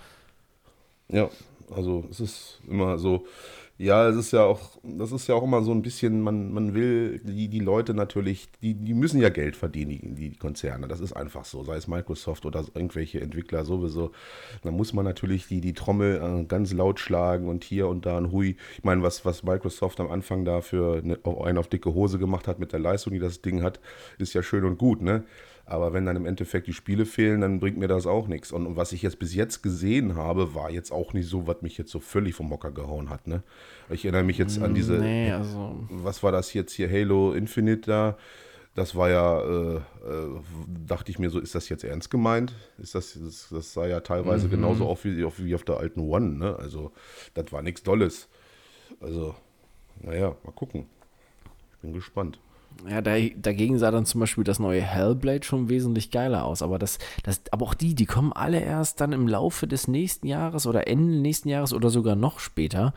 [1.07, 1.29] Ja,
[1.73, 3.25] also es ist immer so,
[3.83, 6.73] ja, es ist ja auch, das ist ja auch immer so ein bisschen, man, man
[6.73, 10.87] will die, die Leute natürlich, die, die müssen ja Geld verdienen, die, die Konzerne.
[10.87, 14.11] Das ist einfach so, sei es Microsoft oder irgendwelche Entwickler sowieso.
[14.63, 18.17] Da muss man natürlich die, die Trommel äh, ganz laut schlagen und hier und da
[18.17, 18.55] ein Hui.
[18.77, 22.47] Ich meine, was, was Microsoft am Anfang da für eine, einen auf dicke Hose gemacht
[22.47, 23.81] hat mit der Leistung, die das Ding hat,
[24.17, 25.25] ist ja schön und gut, ne?
[25.65, 28.51] Aber wenn dann im Endeffekt die Spiele fehlen, dann bringt mir das auch nichts.
[28.51, 31.77] Und was ich jetzt bis jetzt gesehen habe, war jetzt auch nicht so, was mich
[31.77, 33.27] jetzt so völlig vom Mocker gehauen hat.
[33.27, 33.43] Ne?
[33.89, 34.93] Ich erinnere mich jetzt an diese.
[34.93, 35.85] Nee, also.
[35.89, 36.91] Was war das jetzt hier?
[36.91, 38.17] Halo Infinite da.
[38.75, 39.81] Das war ja, äh, äh,
[40.87, 42.55] dachte ich mir so, ist das jetzt ernst gemeint?
[42.79, 44.51] Ist das, das, das sah ja teilweise mhm.
[44.51, 46.55] genauso auf wie, auf wie auf der alten One, ne?
[46.57, 46.91] Also,
[47.35, 48.27] das war nichts Dolles.
[48.99, 49.35] Also,
[50.01, 50.87] naja, mal gucken.
[51.71, 52.39] Ich bin gespannt.
[52.89, 56.61] Ja, da, dagegen sah dann zum Beispiel das neue Hellblade schon wesentlich geiler aus.
[56.61, 60.27] Aber das, das, aber auch die, die kommen alle erst dann im Laufe des nächsten
[60.27, 62.93] Jahres oder Ende nächsten Jahres oder sogar noch später.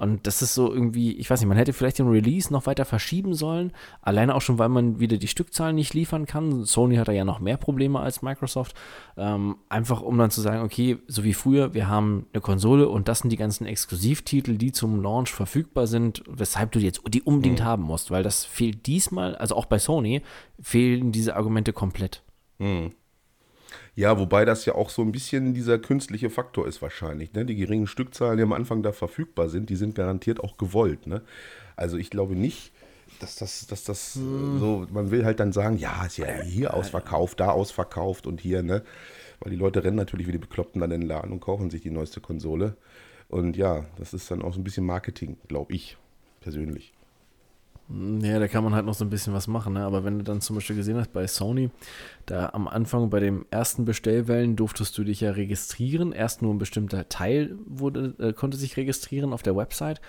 [0.00, 2.86] Und das ist so irgendwie, ich weiß nicht, man hätte vielleicht den Release noch weiter
[2.86, 3.70] verschieben sollen.
[4.00, 6.64] Alleine auch schon, weil man wieder die Stückzahlen nicht liefern kann.
[6.64, 8.74] Sony hat da ja noch mehr Probleme als Microsoft.
[9.18, 13.08] Ähm, einfach um dann zu sagen, okay, so wie früher, wir haben eine Konsole und
[13.08, 17.60] das sind die ganzen Exklusivtitel, die zum Launch verfügbar sind, weshalb du jetzt die unbedingt
[17.60, 17.64] mhm.
[17.64, 18.10] haben musst.
[18.10, 20.22] Weil das fehlt diesmal, also auch bei Sony,
[20.58, 22.22] fehlen diese Argumente komplett.
[22.58, 22.92] Mhm.
[23.96, 27.32] Ja, wobei das ja auch so ein bisschen dieser künstliche Faktor ist wahrscheinlich.
[27.32, 27.44] Ne?
[27.44, 31.06] Die geringen Stückzahlen, die am Anfang da verfügbar sind, die sind garantiert auch gewollt.
[31.06, 31.22] Ne?
[31.76, 32.72] Also ich glaube nicht,
[33.18, 34.58] dass das, dass das hm.
[34.58, 38.62] so, man will halt dann sagen, ja, ist ja hier ausverkauft, da ausverkauft und hier,
[38.62, 38.82] ne?
[39.40, 41.82] Weil die Leute rennen natürlich wie die Bekloppten dann in den Laden und kaufen sich
[41.82, 42.76] die neueste Konsole.
[43.28, 45.96] Und ja, das ist dann auch so ein bisschen Marketing, glaube ich,
[46.40, 46.92] persönlich.
[47.92, 49.84] Ja, da kann man halt noch so ein bisschen was machen, ne?
[49.84, 51.70] aber wenn du dann zum Beispiel gesehen hast bei Sony,
[52.24, 56.58] da am Anfang bei den ersten Bestellwellen durftest du dich ja registrieren, erst nur ein
[56.58, 60.00] bestimmter Teil wurde, äh, konnte sich registrieren auf der Website,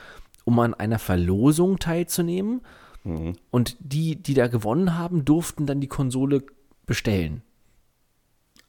[0.45, 2.61] um an einer Verlosung teilzunehmen
[3.03, 3.33] mhm.
[3.49, 6.43] und die, die da gewonnen haben, durften dann die Konsole
[6.85, 7.41] bestellen.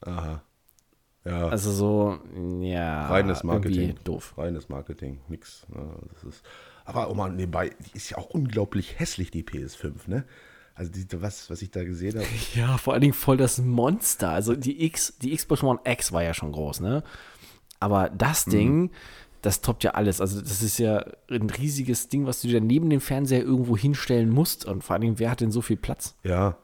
[0.00, 0.42] Aha.
[1.24, 1.48] Ja.
[1.48, 2.18] Also so,
[2.60, 3.06] ja.
[3.06, 3.94] Reines Marketing.
[4.04, 4.34] Doof.
[4.36, 5.66] Reines Marketing, nix.
[5.74, 6.44] Ja, das ist
[6.84, 10.24] aber oh man, nebenbei, die ist ja auch unglaublich hässlich, die PS5, ne?
[10.74, 12.26] Also die, was, was ich da gesehen habe.
[12.54, 14.30] Ja, vor allen Dingen voll das Monster.
[14.30, 17.02] Also die X, die Xbox One X war ja schon groß, ne?
[17.78, 18.50] Aber das mhm.
[18.50, 18.90] Ding, mhm.
[19.42, 20.20] das toppt ja alles.
[20.20, 24.30] Also das ist ja ein riesiges Ding, was du dir neben dem Fernseher irgendwo hinstellen
[24.30, 24.64] musst.
[24.64, 26.16] Und vor allen Dingen, wer hat denn so viel Platz?
[26.24, 26.56] Ja.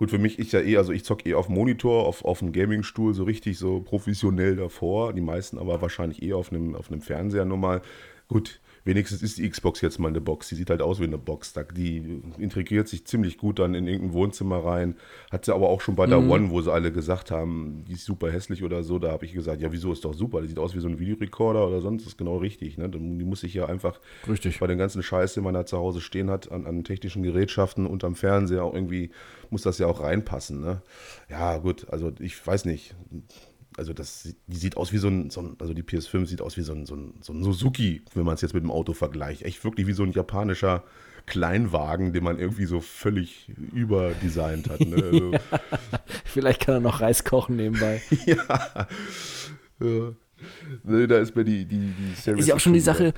[0.00, 2.52] Gut, für mich ist ja eh, also ich zocke eh auf Monitor, auf, auf einem
[2.52, 5.12] Gamingstuhl, so richtig so professionell davor.
[5.12, 7.82] Die meisten aber wahrscheinlich eh auf einem, auf einem Fernseher nur mal.
[8.26, 10.48] Gut, wenigstens ist die Xbox jetzt mal eine Box.
[10.48, 11.54] Die sieht halt aus wie eine Box.
[11.76, 14.96] Die integriert sich ziemlich gut dann in irgendein Wohnzimmer rein.
[15.30, 16.30] Hat sie aber auch schon bei der mhm.
[16.30, 18.98] One, wo sie alle gesagt haben, die ist super hässlich oder so.
[18.98, 20.42] Da habe ich gesagt, ja, wieso ist doch super?
[20.42, 22.02] Die sieht aus wie so ein Videorekorder oder sonst.
[22.02, 22.78] Das ist genau richtig.
[22.78, 22.88] Ne?
[22.88, 24.58] Die muss ich ja einfach richtig.
[24.60, 27.86] bei den ganzen Scheiß, den man da zu Hause stehen hat, an, an technischen Gerätschaften
[27.86, 29.10] und am Fernseher auch irgendwie,
[29.50, 30.60] muss das ja auch reinpassen.
[30.60, 30.82] Ne?
[31.28, 32.94] Ja, gut, also ich weiß nicht
[33.80, 36.58] also das, die sieht aus wie so ein, so ein, also die PS5 sieht aus
[36.58, 38.92] wie so ein, so ein, so ein Suzuki, wenn man es jetzt mit dem Auto
[38.92, 39.40] vergleicht.
[39.40, 40.84] Echt wirklich wie so ein japanischer
[41.24, 44.80] Kleinwagen, den man irgendwie so völlig überdesignt hat.
[44.80, 45.02] Ne?
[45.02, 45.32] Also,
[46.26, 48.02] Vielleicht kann er noch Reis kochen nebenbei.
[48.26, 48.86] ja.
[49.80, 50.12] ja.
[50.84, 53.14] Da ist mir die, die, die Series Ist ja auch schon die Sache,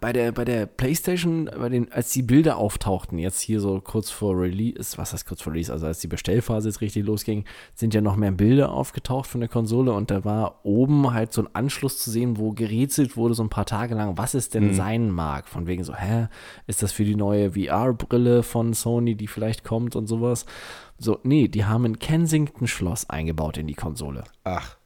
[0.00, 4.10] bei der, bei der PlayStation, bei den, als die Bilder auftauchten, jetzt hier so kurz
[4.10, 7.94] vor Release, was heißt kurz vor Release, also als die Bestellphase jetzt richtig losging, sind
[7.94, 11.54] ja noch mehr Bilder aufgetaucht von der Konsole und da war oben halt so ein
[11.54, 14.74] Anschluss zu sehen, wo gerätselt wurde, so ein paar Tage lang, was es denn mhm.
[14.74, 15.48] sein mag.
[15.48, 16.26] Von wegen so, hä,
[16.66, 20.46] ist das für die neue VR-Brille von Sony, die vielleicht kommt und sowas?
[20.98, 24.24] So, nee, die haben ein Kensington-Schloss eingebaut in die Konsole.
[24.42, 24.76] Ach.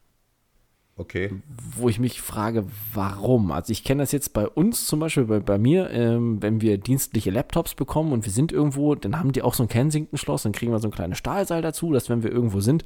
[1.00, 1.30] Okay.
[1.76, 3.52] Wo ich mich frage, warum?
[3.52, 6.76] Also ich kenne das jetzt bei uns zum Beispiel, bei, bei mir, ähm, wenn wir
[6.76, 10.52] dienstliche Laptops bekommen und wir sind irgendwo, dann haben die auch so ein Kensington-Schloss, dann
[10.52, 12.84] kriegen wir so ein kleines Stahlseil dazu, dass wenn wir irgendwo sind,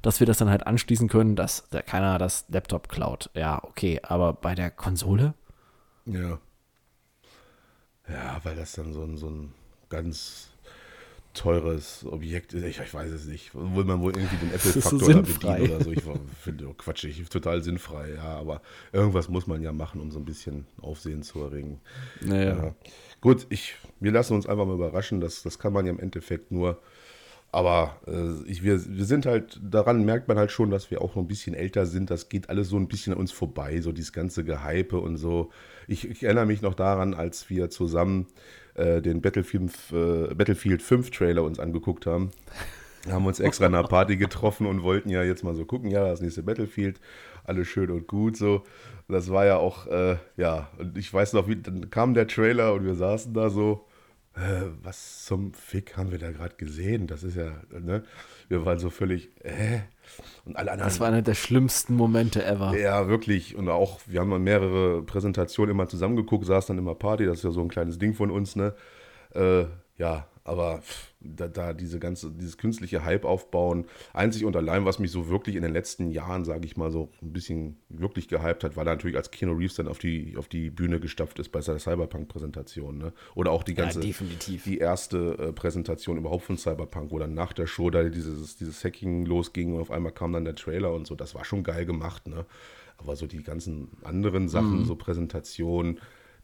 [0.00, 3.28] dass wir das dann halt anschließen können, dass der, keiner das Laptop klaut.
[3.34, 5.34] Ja, okay, aber bei der Konsole?
[6.06, 6.38] Ja.
[8.08, 9.52] Ja, weil das dann so ein, so ein
[9.90, 10.49] ganz
[11.34, 12.64] teures Objekt ist.
[12.64, 13.54] Ich, ich, weiß es nicht.
[13.54, 15.90] Will man wohl irgendwie den Apple-Faktor so bedienen oder so.
[15.92, 16.02] Ich
[16.42, 18.36] finde oh, quatschig, total sinnfrei, ja.
[18.36, 18.62] Aber
[18.92, 21.80] irgendwas muss man ja machen, um so ein bisschen Aufsehen zu erregen.
[22.20, 22.56] Naja.
[22.56, 22.74] Ja.
[23.20, 25.20] Gut, ich, wir lassen uns einfach mal überraschen.
[25.20, 26.80] Das, das kann man ja im Endeffekt nur.
[27.52, 31.16] Aber äh, ich, wir, wir sind halt, daran merkt man halt schon, dass wir auch
[31.16, 32.10] noch ein bisschen älter sind.
[32.10, 35.50] Das geht alles so ein bisschen an uns vorbei, so dieses ganze Gehype und so.
[35.88, 38.26] Ich, ich erinnere mich noch daran, als wir zusammen
[38.80, 42.30] äh, den Battlefield, äh, Battlefield 5 Trailer uns angeguckt haben.
[43.08, 46.08] Haben uns extra in einer Party getroffen und wollten ja jetzt mal so gucken, ja,
[46.08, 47.00] das nächste Battlefield,
[47.44, 48.64] alles schön und gut so.
[49.08, 52.74] Das war ja auch, äh, ja, und ich weiß noch, wie, dann kam der Trailer
[52.74, 53.86] und wir saßen da so,
[54.34, 57.06] äh, was zum Fick haben wir da gerade gesehen?
[57.06, 58.04] Das ist ja, ne?
[58.48, 59.80] Wir waren so völlig, äh,
[60.44, 60.88] und alle anderen.
[60.88, 62.76] Das war einer der schlimmsten Momente ever.
[62.76, 63.56] Ja, wirklich.
[63.56, 67.50] Und auch, wir haben mehrere Präsentationen immer zusammengeguckt, saß dann immer Party, das ist ja
[67.50, 68.74] so ein kleines Ding von uns, ne?
[69.34, 69.64] Äh,
[69.96, 70.82] ja, aber
[71.20, 75.56] da, da, diese ganze, dieses künstliche Hype aufbauen, einzig und allein, was mich so wirklich
[75.56, 78.92] in den letzten Jahren, sage ich mal, so ein bisschen wirklich gehypt hat, war da
[78.92, 82.98] natürlich, als Keanu Reeves dann auf die, auf die Bühne gestapft ist bei seiner Cyberpunk-Präsentation.
[82.98, 83.12] Ne?
[83.34, 84.14] Oder auch die ganze, ja,
[84.64, 88.82] die erste äh, Präsentation überhaupt von Cyberpunk, wo dann nach der Show da dieses, dieses
[88.82, 91.14] Hacking losging und auf einmal kam dann der Trailer und so.
[91.14, 92.26] Das war schon geil gemacht.
[92.26, 92.46] Ne?
[92.96, 94.84] Aber so die ganzen anderen Sachen, mhm.
[94.84, 96.00] so Präsentationen,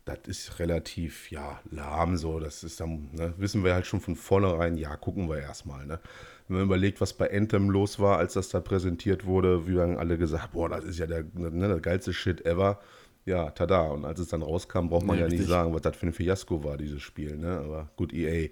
[0.06, 2.38] das ist relativ, ja, lahm so.
[2.40, 6.00] Das ist dann, ne, wissen wir halt schon von vornherein, ja, gucken wir erstmal, ne.
[6.48, 9.98] Wenn man überlegt, was bei Anthem los war, als das da präsentiert wurde, wie dann
[9.98, 12.78] alle gesagt, boah, das ist ja der, ne, der geilste Shit ever.
[13.24, 13.80] Ja, tada.
[13.88, 16.12] Und als es dann rauskam, braucht man ja, ja nicht sagen, was das für ein
[16.12, 17.58] Fiasko war, dieses Spiel, ne.
[17.58, 18.50] Aber gut, EA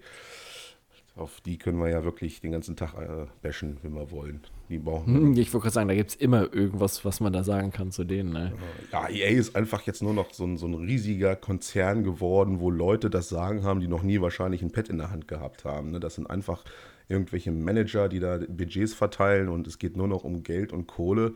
[1.16, 4.40] auf die können wir ja wirklich den ganzen Tag äh, bashen, wenn wir wollen.
[4.68, 5.14] Die brauchen.
[5.14, 7.92] Hm, ich wollte gerade sagen, da gibt es immer irgendwas, was man da sagen kann
[7.92, 8.33] zu denen.
[8.33, 8.53] Ne?
[8.90, 12.70] Ja, EA ist einfach jetzt nur noch so ein, so ein riesiger Konzern geworden, wo
[12.70, 15.92] Leute das Sagen haben, die noch nie wahrscheinlich ein Pad in der Hand gehabt haben.
[15.92, 16.00] Ne?
[16.00, 16.64] Das sind einfach
[17.09, 21.35] irgendwelche Manager, die da Budgets verteilen und es geht nur noch um Geld und Kohle.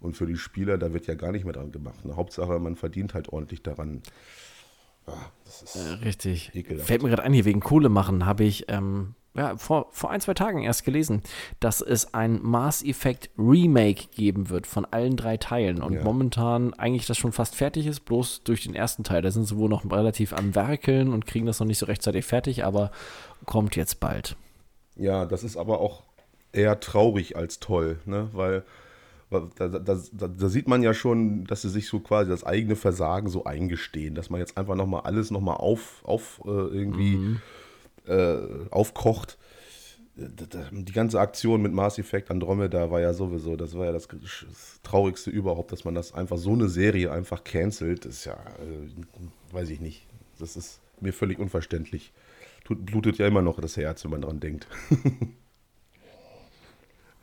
[0.00, 2.04] Und für die Spieler, da wird ja gar nicht mehr dran gemacht.
[2.04, 2.14] Ne?
[2.14, 4.02] Hauptsache, man verdient halt ordentlich daran.
[5.06, 5.14] Ja,
[5.74, 6.54] äh, richtig.
[6.54, 6.86] Ekelhaft.
[6.86, 10.20] Fällt mir gerade ein, hier wegen Kohle machen, habe ich ähm, ja, vor, vor ein,
[10.20, 11.22] zwei Tagen erst gelesen,
[11.58, 15.82] dass es ein Mass Effect Remake geben wird von allen drei Teilen.
[15.82, 16.04] Und ja.
[16.04, 19.22] momentan eigentlich das schon fast fertig ist, bloß durch den ersten Teil.
[19.22, 22.24] Da sind sie wohl noch relativ am Werkeln und kriegen das noch nicht so rechtzeitig
[22.24, 22.92] fertig, aber
[23.44, 24.36] kommt jetzt bald.
[24.96, 26.04] Ja, das ist aber auch
[26.52, 28.28] eher traurig als toll, ne?
[28.32, 28.62] Weil
[29.40, 33.28] da, da, da, sieht man ja schon, dass sie sich so quasi das eigene Versagen
[33.28, 37.40] so eingestehen, dass man jetzt einfach nochmal alles nochmal auf, auf äh, irgendwie mhm.
[38.06, 39.38] äh, aufkocht.
[40.16, 44.80] Die ganze Aktion mit Mass Effect Andromeda war ja sowieso, das war ja das, das
[44.84, 48.04] Traurigste überhaupt, dass man das einfach so eine Serie einfach cancelt.
[48.04, 50.06] Das ist ja, äh, weiß ich nicht.
[50.38, 52.12] Das ist mir völlig unverständlich.
[52.64, 54.68] Tut, blutet ja immer noch das Herz, wenn man dran denkt.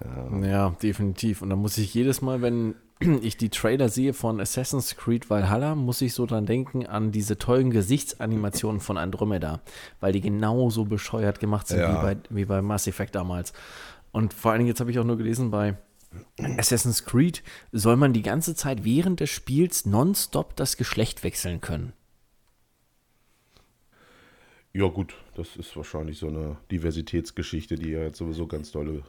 [0.04, 0.48] Ja.
[0.48, 1.42] ja, definitiv.
[1.42, 2.76] Und da muss ich jedes Mal, wenn
[3.22, 7.38] ich die Trailer sehe von Assassin's Creed Valhalla, muss ich so dran denken an diese
[7.38, 9.62] tollen Gesichtsanimationen von Andromeda,
[10.00, 11.92] weil die genauso bescheuert gemacht sind ja.
[11.92, 13.54] wie, bei, wie bei Mass Effect damals.
[14.12, 15.78] Und vor allen Dingen, jetzt habe ich auch nur gelesen, bei
[16.58, 21.94] Assassin's Creed soll man die ganze Zeit während des Spiels nonstop das Geschlecht wechseln können.
[24.74, 29.04] Ja, gut, das ist wahrscheinlich so eine Diversitätsgeschichte, die ja jetzt sowieso ganz tolle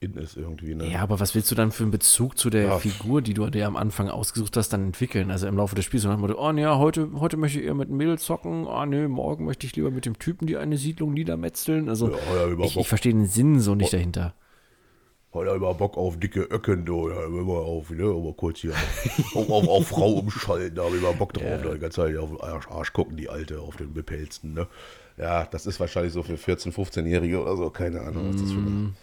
[0.00, 0.74] in ist irgendwie.
[0.74, 0.90] Ne?
[0.90, 2.78] Ja, aber was willst du dann für einen Bezug zu der ja.
[2.78, 5.30] Figur, die du dir am Anfang ausgesucht hast, dann entwickeln?
[5.30, 6.06] Also im Laufe des Spiels.
[6.06, 8.66] Und dann oh ja, heute, heute möchte ich eher mit einem Mädel zocken.
[8.66, 11.90] Ah, oh, nee, morgen möchte ich lieber mit dem Typen, die eine Siedlung niedermetzeln.
[11.90, 14.34] Also ja, ich, ich verstehe den Sinn so nicht dahinter.
[15.34, 18.72] Hat er immer Bock auf dicke Öcken, du, da immer auf, ne, immer kurz hier
[19.34, 21.58] auf, auf, auf Frau umschalten, da habe ich immer Bock drauf, ja.
[21.58, 24.66] da die ganze Zeit auf den Arsch, Arsch gucken, die Alte, auf den bepelzten, ne.
[25.16, 28.58] Ja, das ist wahrscheinlich so für 14-, 15-Jährige oder so, keine Ahnung, was das für
[28.58, 28.94] eine, mm.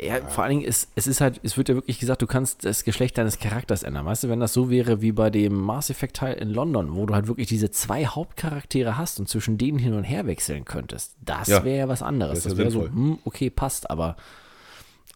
[0.00, 2.26] Ja, ja, vor allen Dingen, ist, es ist halt, es wird ja wirklich gesagt, du
[2.26, 4.06] kannst das Geschlecht deines Charakters ändern.
[4.06, 7.04] Weißt du, wenn das so wäre wie bei dem Mass Effect Teil in London, wo
[7.04, 11.16] du halt wirklich diese zwei Hauptcharaktere hast und zwischen denen hin und her wechseln könntest,
[11.20, 11.64] das ja.
[11.64, 12.44] wäre ja was anderes.
[12.44, 14.16] Das, das wäre so, hm, okay, passt, aber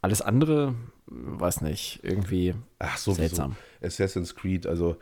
[0.02, 0.74] alles andere,
[1.06, 3.56] weiß nicht, irgendwie Ach, so seltsam.
[3.82, 4.96] Assassin's Creed, also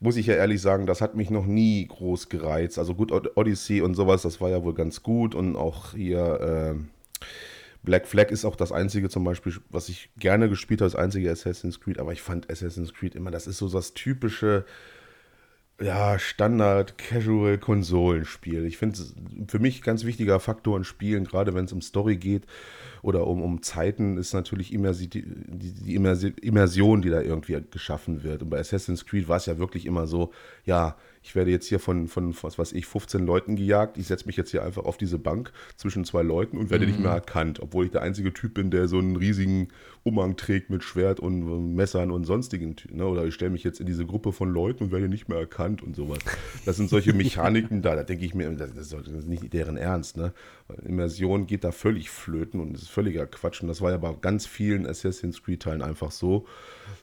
[0.00, 2.78] muss ich ja ehrlich sagen, das hat mich noch nie groß gereizt.
[2.78, 7.24] Also gut, Odyssey und sowas, das war ja wohl ganz gut und auch hier äh,
[7.86, 11.30] Black Flag ist auch das einzige zum Beispiel, was ich gerne gespielt habe, das einzige
[11.30, 14.66] Assassin's Creed, aber ich fand Assassin's Creed immer, das ist so das typische
[15.80, 18.64] ja, Standard Casual Konsolenspiel.
[18.64, 19.14] Ich finde es
[19.46, 22.46] für mich ganz wichtiger Faktor in Spielen, gerade wenn es um Story geht
[23.02, 28.42] oder um, um Zeiten, ist natürlich die Immersion, die da irgendwie geschaffen wird.
[28.42, 30.32] Und bei Assassin's Creed war es ja wirklich immer so,
[30.64, 30.96] ja,
[31.26, 33.98] ich werde jetzt hier von, von was weiß ich, 15 Leuten gejagt.
[33.98, 36.92] Ich setze mich jetzt hier einfach auf diese Bank zwischen zwei Leuten und werde mhm.
[36.92, 39.66] nicht mehr erkannt, obwohl ich der einzige Typ bin, der so einen riesigen
[40.04, 42.76] Umhang trägt mit Schwert und Messern und sonstigen.
[42.92, 43.04] Ne?
[43.04, 45.82] Oder ich stelle mich jetzt in diese Gruppe von Leuten und werde nicht mehr erkannt
[45.82, 46.20] und sowas.
[46.64, 50.16] Das sind solche Mechaniken da, da denke ich mir, das ist nicht deren Ernst.
[50.16, 50.32] Ne?
[50.84, 53.62] Immersion geht da völlig flöten und ist völliger Quatsch.
[53.62, 56.46] Und das war ja bei ganz vielen Assassin's Creed-Teilen einfach so?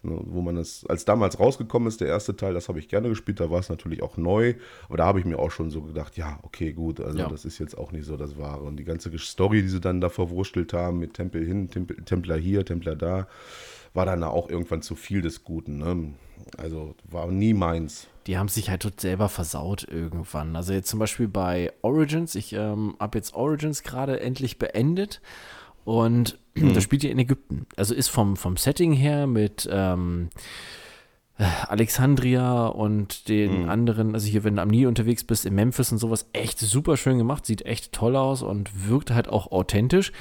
[0.02, 3.40] Wo man es, als damals rausgekommen ist, der erste Teil, das habe ich gerne gespielt,
[3.40, 4.56] da war es natürlich auch neu,
[4.88, 7.28] aber da habe ich mir auch schon so gedacht, ja, okay, gut, also ja.
[7.28, 8.64] das ist jetzt auch nicht so das Wahre.
[8.64, 12.38] Und die ganze Story, die sie dann da verwurstelt haben, mit Tempel hin, Tempel, Templer
[12.38, 13.28] hier, Templer da,
[13.94, 15.78] war dann auch irgendwann zu viel des Guten.
[15.78, 16.14] Ne?
[16.58, 18.08] Also war nie meins.
[18.28, 20.56] Die haben sich halt dort selber versaut irgendwann.
[20.56, 25.22] Also jetzt zum Beispiel bei Origins, ich ähm, habe jetzt Origins gerade endlich beendet
[25.86, 26.74] und mhm.
[26.74, 27.66] das spielt ja in Ägypten.
[27.76, 30.30] Also ist vom, vom Setting her mit ähm,
[31.38, 33.70] Alexandria und den mhm.
[33.70, 36.96] anderen, also hier, wenn du am Nil unterwegs bist, in Memphis und sowas, echt super
[36.96, 40.12] schön gemacht, sieht echt toll aus und wirkt halt auch authentisch.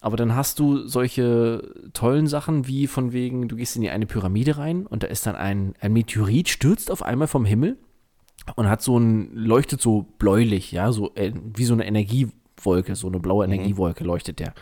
[0.00, 4.06] Aber dann hast du solche tollen Sachen wie von wegen, du gehst in die eine
[4.06, 7.76] Pyramide rein und da ist dann ein, ein Meteorit, stürzt auf einmal vom Himmel
[8.56, 13.06] und hat so ein, leuchtet so bläulich, ja, so äh, wie so eine Energiewolke, so
[13.06, 13.52] eine blaue mhm.
[13.52, 14.54] Energiewolke leuchtet der.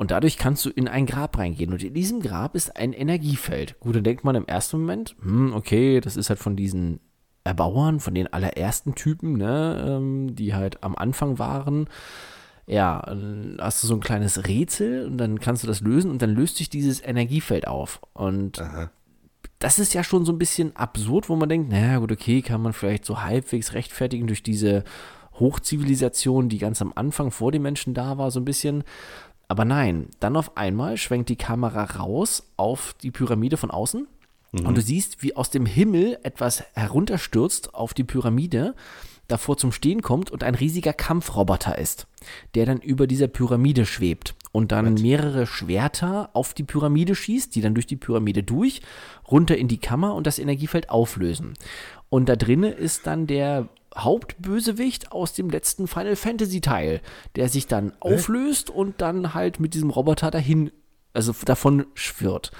[0.00, 1.74] Und dadurch kannst du in ein Grab reingehen.
[1.74, 3.78] Und in diesem Grab ist ein Energiefeld.
[3.80, 7.00] Gut, dann denkt man im ersten Moment, hm, okay, das ist halt von diesen
[7.44, 11.86] Erbauern, von den allerersten Typen, ne, ähm, die halt am Anfang waren
[12.70, 16.22] ja, dann hast du so ein kleines Rätsel und dann kannst du das lösen und
[16.22, 18.00] dann löst sich dieses Energiefeld auf.
[18.12, 18.90] Und Aha.
[19.58, 22.62] das ist ja schon so ein bisschen absurd, wo man denkt, naja, gut, okay, kann
[22.62, 24.84] man vielleicht so halbwegs rechtfertigen durch diese
[25.40, 28.84] Hochzivilisation, die ganz am Anfang vor den Menschen da war, so ein bisschen.
[29.50, 34.06] Aber nein, dann auf einmal schwenkt die Kamera raus auf die Pyramide von außen
[34.52, 34.64] mhm.
[34.64, 38.76] und du siehst, wie aus dem Himmel etwas herunterstürzt auf die Pyramide
[39.26, 42.06] davor zum Stehen kommt und ein riesiger Kampfroboter ist,
[42.54, 45.02] der dann über dieser Pyramide schwebt und dann Was?
[45.02, 48.82] mehrere Schwerter auf die Pyramide schießt, die dann durch die Pyramide durch,
[49.28, 51.54] runter in die Kammer und das Energiefeld auflösen.
[52.08, 57.00] Und da drinnen ist dann der Hauptbösewicht aus dem letzten Final Fantasy Teil,
[57.36, 60.70] der sich dann auflöst und dann halt mit diesem Roboter dahin,
[61.12, 62.52] also davon schwirrt.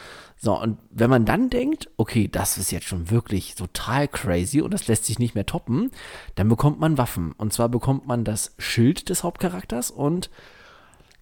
[0.43, 4.73] So, und wenn man dann denkt, okay, das ist jetzt schon wirklich total crazy und
[4.73, 5.91] das lässt sich nicht mehr toppen,
[6.35, 7.33] dann bekommt man Waffen.
[7.33, 10.31] Und zwar bekommt man das Schild des Hauptcharakters und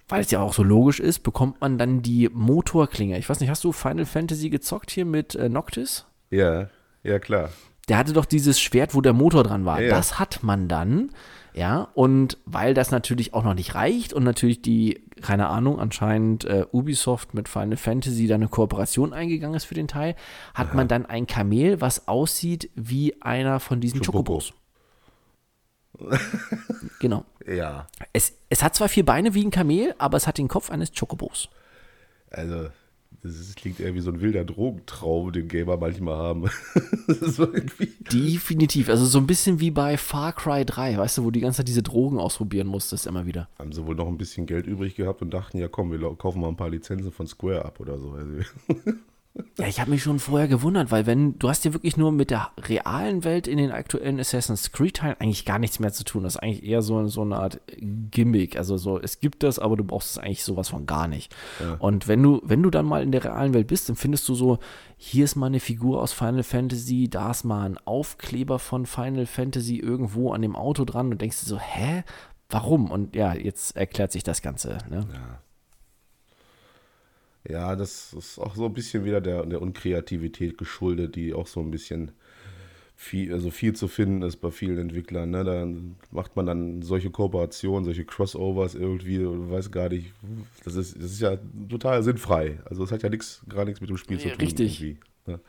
[0.09, 3.19] weil es ja auch so logisch ist, bekommt man dann die Motorklinge.
[3.19, 6.07] Ich weiß nicht, hast du Final Fantasy gezockt hier mit äh, Noctis?
[6.31, 6.69] Ja,
[7.03, 7.51] ja klar.
[7.89, 9.81] Der hatte doch dieses Schwert, wo der Motor dran war.
[9.81, 9.97] Ja, ja.
[9.97, 11.11] Das hat man dann.
[11.55, 16.45] Ja, und weil das natürlich auch noch nicht reicht und natürlich die, keine Ahnung, anscheinend
[16.45, 20.15] äh, Ubisoft mit Final Fantasy da eine Kooperation eingegangen ist für den Teil,
[20.55, 20.77] hat Aha.
[20.77, 24.53] man dann ein Kamel, was aussieht wie einer von diesen Chocobos.
[27.01, 27.25] genau.
[27.45, 27.89] Ja.
[28.13, 30.93] Es, es hat zwar vier Beine wie ein Kamel, aber es hat den Kopf eines
[30.93, 31.49] Chocobos.
[32.31, 32.69] Also,
[33.23, 36.49] das klingt eher wie so ein wilder Drogentraum, den Gamer manchmal haben.
[37.21, 37.47] so
[38.13, 38.89] Definitiv.
[38.89, 41.69] Also so ein bisschen wie bei Far Cry 3, weißt du, wo die ganze Zeit
[41.69, 43.49] diese Drogen ausprobieren musstest, immer wieder.
[43.59, 46.41] Haben sie wohl noch ein bisschen Geld übrig gehabt und dachten, ja komm, wir kaufen
[46.41, 48.17] mal ein paar Lizenzen von Square ab oder so.
[49.59, 52.31] Ja, ich habe mich schon vorher gewundert, weil wenn du hast ja wirklich nur mit
[52.31, 56.23] der realen Welt in den aktuellen Assassin's Creed Teilen eigentlich gar nichts mehr zu tun.
[56.23, 58.57] Das ist eigentlich eher so, so eine Art Gimmick.
[58.57, 61.35] Also so, es gibt das, aber du brauchst es eigentlich sowas von gar nicht.
[61.61, 61.75] Ja.
[61.79, 64.35] Und wenn du, wenn du dann mal in der realen Welt bist, dann findest du
[64.35, 64.59] so,
[64.97, 69.27] hier ist mal eine Figur aus Final Fantasy, da ist mal ein Aufkleber von Final
[69.27, 72.05] Fantasy irgendwo an dem Auto dran und denkst du so, hä?
[72.49, 72.91] Warum?
[72.91, 74.79] Und ja, jetzt erklärt sich das Ganze.
[74.89, 75.07] Ne?
[75.13, 75.41] Ja.
[77.49, 81.61] Ja, das ist auch so ein bisschen wieder der, der Unkreativität geschuldet, die auch so
[81.61, 82.13] ein bisschen
[82.95, 85.31] viel, also viel zu finden ist bei vielen Entwicklern.
[85.31, 85.45] Ne?
[85.45, 85.67] Da
[86.11, 90.13] macht man dann solche Kooperationen, solche Crossovers irgendwie, weiß gar nicht.
[90.65, 91.39] Das ist, das ist ja
[91.69, 92.59] total sinnfrei.
[92.65, 94.41] Also es hat ja nichts, gar nichts mit dem Spiel zu tun.
[94.41, 94.97] Richtig.
[95.27, 95.41] Ne?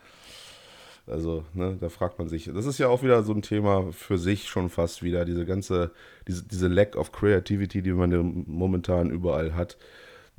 [1.07, 2.51] Also, ne, da fragt man sich.
[2.53, 5.91] Das ist ja auch wieder so ein Thema für sich schon fast wieder, diese ganze,
[6.27, 9.77] diese, diese Lack of Creativity, die man ja momentan überall hat.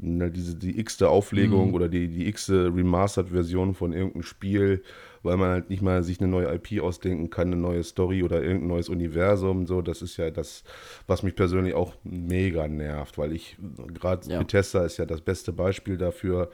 [0.02, 1.74] Ne, diese, die x-te Auflegung mhm.
[1.74, 4.82] oder die, die x-te Remastered-Version von irgendeinem Spiel
[5.22, 8.42] weil man halt nicht mal sich eine neue IP ausdenken kann, eine neue Story oder
[8.42, 9.66] irgendein neues Universum.
[9.66, 10.64] So, das ist ja das,
[11.06, 13.56] was mich persönlich auch mega nervt, weil ich
[13.94, 14.38] gerade ja.
[14.38, 16.50] Bethesda ist ja das beste Beispiel dafür,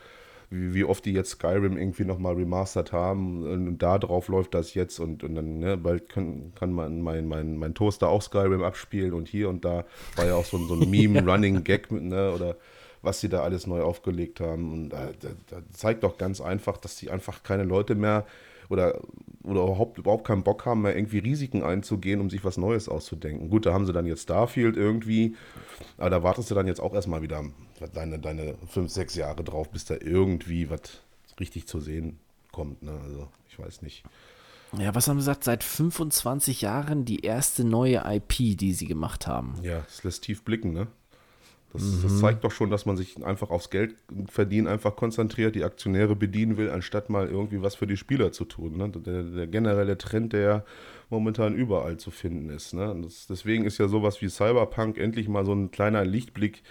[0.50, 4.74] wie, wie oft die jetzt Skyrim irgendwie nochmal remastert haben und da drauf läuft das
[4.74, 8.62] jetzt und, und dann ne, bald kann, kann man mein, mein, mein Toaster auch Skyrim
[8.62, 9.84] abspielen und hier und da
[10.14, 12.56] war ja auch so, so ein Meme-Running-Gag mit, ne, oder
[13.06, 14.72] was sie da alles neu aufgelegt haben.
[14.72, 18.26] Und da, da, da zeigt doch ganz einfach, dass die einfach keine Leute mehr
[18.68, 19.00] oder,
[19.42, 23.48] oder überhaupt, überhaupt keinen Bock haben, mehr irgendwie Risiken einzugehen, um sich was Neues auszudenken.
[23.48, 25.36] Gut, da haben sie dann jetzt Starfield irgendwie,
[25.96, 27.44] aber da wartest du dann jetzt auch erstmal wieder
[27.94, 30.80] deine, deine fünf, sechs Jahre drauf, bis da irgendwie was
[31.38, 32.18] richtig zu sehen
[32.52, 32.82] kommt.
[32.82, 32.98] Ne?
[33.04, 34.04] Also, ich weiß nicht.
[34.76, 35.44] Ja, was haben sie gesagt?
[35.44, 39.54] Seit 25 Jahren die erste neue IP, die sie gemacht haben.
[39.62, 40.88] Ja, das lässt tief blicken, ne?
[41.72, 42.02] Das, mhm.
[42.02, 43.96] das, zeigt doch schon, dass man sich einfach aufs Geld
[44.28, 48.44] verdienen einfach konzentriert, die Aktionäre bedienen will, anstatt mal irgendwie was für die Spieler zu
[48.44, 48.76] tun.
[48.76, 48.90] Ne?
[48.90, 50.64] Der, der, generelle Trend, der
[51.10, 52.72] momentan überall zu finden ist.
[52.72, 52.96] Ne?
[53.02, 56.62] Das, deswegen ist ja sowas wie Cyberpunk endlich mal so ein kleiner Lichtblick,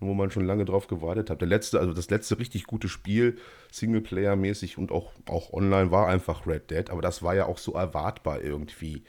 [0.00, 1.40] wo man schon lange drauf gewartet hat.
[1.40, 3.36] Der letzte, also das letzte richtig gute Spiel,
[3.72, 7.72] Singleplayer-mäßig und auch, auch online, war einfach Red Dead, aber das war ja auch so
[7.72, 9.04] erwartbar irgendwie.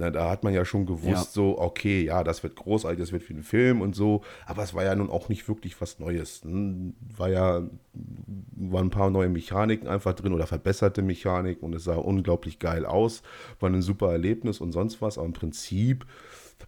[0.00, 1.22] Na, da hat man ja schon gewusst, ja.
[1.24, 4.72] so, okay, ja, das wird großartig, das wird für den Film und so, aber es
[4.72, 6.42] war ja nun auch nicht wirklich was Neues.
[6.42, 6.94] Ne?
[7.18, 11.96] War ja, waren ein paar neue Mechaniken einfach drin oder verbesserte Mechaniken und es sah
[11.96, 13.22] unglaublich geil aus,
[13.60, 16.06] war ein super Erlebnis und sonst was, aber im Prinzip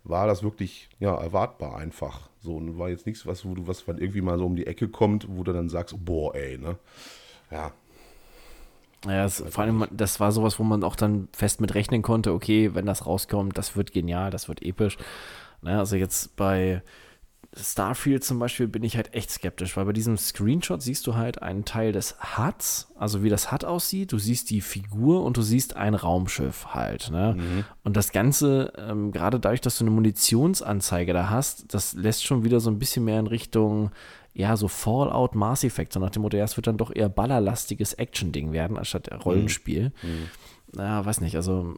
[0.05, 2.29] war das wirklich, ja, erwartbar einfach.
[2.41, 4.89] So, und war jetzt nichts, was, wo du, was irgendwie mal so um die Ecke
[4.89, 6.77] kommt, wo du dann sagst, boah, ey, ne?
[7.51, 7.73] Ja,
[9.07, 12.33] ja, es, vor allem, das war sowas, wo man auch dann fest mit rechnen konnte,
[12.33, 14.97] okay, wenn das rauskommt, das wird genial, das wird episch.
[15.61, 16.83] Naja, also jetzt bei
[17.55, 21.43] Starfield zum Beispiel bin ich halt echt skeptisch, weil bei diesem Screenshot siehst du halt
[21.43, 25.43] einen Teil des HUDs, also wie das HUD aussieht, du siehst die Figur und du
[25.43, 27.11] siehst ein Raumschiff halt.
[27.11, 27.37] Ne?
[27.37, 27.65] Mhm.
[27.85, 32.43] Und das Ganze, ähm, gerade dadurch, dass du eine Munitionsanzeige da hast, das lässt schon
[32.43, 33.91] wieder so ein bisschen mehr in Richtung
[34.35, 37.09] ja, so Fallout, Mass Effect, so nach dem Motto, ja, es wird dann doch eher
[37.09, 39.93] ballerlastiges Action-Ding werden, anstatt Rollenspiel.
[40.03, 40.09] Mhm.
[40.09, 40.29] mhm.
[40.75, 41.75] Ja, weiß nicht, also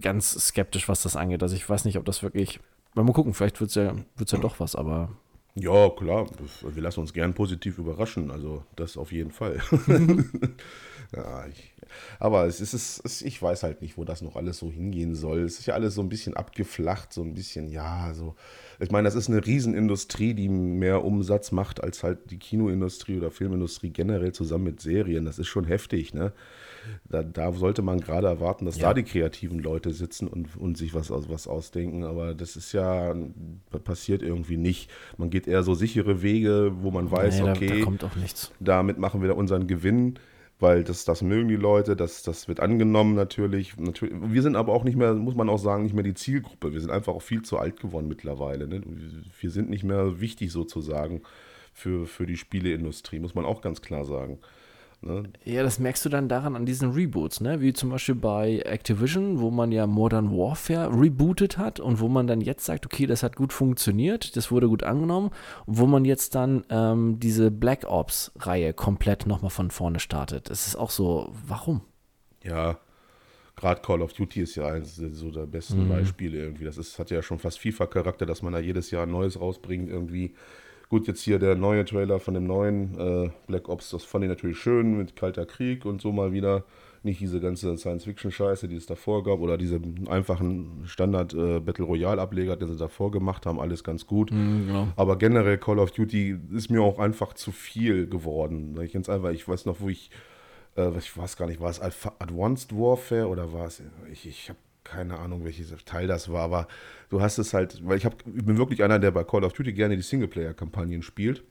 [0.00, 1.44] ganz skeptisch, was das angeht.
[1.44, 2.58] Also ich weiß nicht, ob das wirklich,
[2.94, 5.10] mal gucken, vielleicht wird es ja, wird's ja doch was, aber
[5.54, 6.26] ja, klar.
[6.62, 8.30] Wir lassen uns gern positiv überraschen.
[8.30, 9.60] Also das auf jeden Fall.
[11.14, 11.74] ja, ich,
[12.18, 15.40] aber es ist, es, ich weiß halt nicht, wo das noch alles so hingehen soll.
[15.40, 18.34] Es ist ja alles so ein bisschen abgeflacht, so ein bisschen, ja, so.
[18.80, 23.30] Ich meine, das ist eine Riesenindustrie, die mehr Umsatz macht als halt die Kinoindustrie oder
[23.30, 25.24] Filmindustrie generell zusammen mit Serien.
[25.24, 26.32] Das ist schon heftig, ne?
[27.08, 28.88] Da, da sollte man gerade erwarten, dass ja.
[28.88, 32.04] da die kreativen Leute sitzen und, und sich was, was ausdenken.
[32.04, 33.14] Aber das ist ja,
[33.84, 34.90] passiert irgendwie nicht.
[35.16, 38.52] Man geht eher so sichere Wege, wo man weiß, nee, okay, da, kommt auch nichts.
[38.60, 40.18] damit machen wir da unseren Gewinn
[40.62, 43.76] weil das, das mögen die Leute, das, das wird angenommen natürlich.
[43.76, 44.14] natürlich.
[44.22, 46.72] Wir sind aber auch nicht mehr, muss man auch sagen, nicht mehr die Zielgruppe.
[46.72, 48.68] Wir sind einfach auch viel zu alt geworden mittlerweile.
[48.68, 48.80] Ne?
[49.40, 51.22] Wir sind nicht mehr wichtig sozusagen
[51.72, 54.38] für, für die Spieleindustrie, muss man auch ganz klar sagen.
[55.02, 55.24] Ne?
[55.44, 57.60] Ja, das merkst du dann daran an diesen Reboots, ne?
[57.60, 62.28] wie zum Beispiel bei Activision, wo man ja Modern Warfare rebootet hat und wo man
[62.28, 65.30] dann jetzt sagt, okay, das hat gut funktioniert, das wurde gut angenommen
[65.66, 70.50] und wo man jetzt dann ähm, diese Black Ops-Reihe komplett nochmal von vorne startet.
[70.50, 71.80] Das ist auch so, warum?
[72.44, 72.78] Ja,
[73.56, 75.88] gerade Call of Duty ist ja eines so der besten mhm.
[75.88, 76.64] Beispiele irgendwie.
[76.64, 79.88] Das ist, hat ja schon fast FIFA-Charakter, dass man da jedes Jahr ein Neues rausbringt
[79.90, 80.34] irgendwie.
[80.92, 84.28] Gut, jetzt hier der neue Trailer von dem neuen äh, Black Ops, das fand ich
[84.28, 86.64] natürlich schön mit Kalter Krieg und so mal wieder.
[87.02, 89.80] Nicht diese ganze Science-Fiction-Scheiße, die es davor gab, oder diese
[90.10, 94.32] einfachen Standard-Battle äh, Royale-Ableger, die sie davor gemacht haben, alles ganz gut.
[94.32, 94.88] Mhm, genau.
[94.96, 98.78] Aber generell Call of Duty ist mir auch einfach zu viel geworden.
[98.82, 100.10] Ich ganz einfach, ich weiß noch, wo ich,
[100.76, 103.82] äh, ich weiß gar nicht, war es Advanced Warfare oder war es,
[104.12, 106.68] ich, ich habe keine Ahnung, welches Teil das war, aber
[107.08, 109.52] du hast es halt, weil ich, hab, ich bin wirklich einer, der bei Call of
[109.52, 111.44] Duty gerne die Singleplayer-Kampagnen spielt.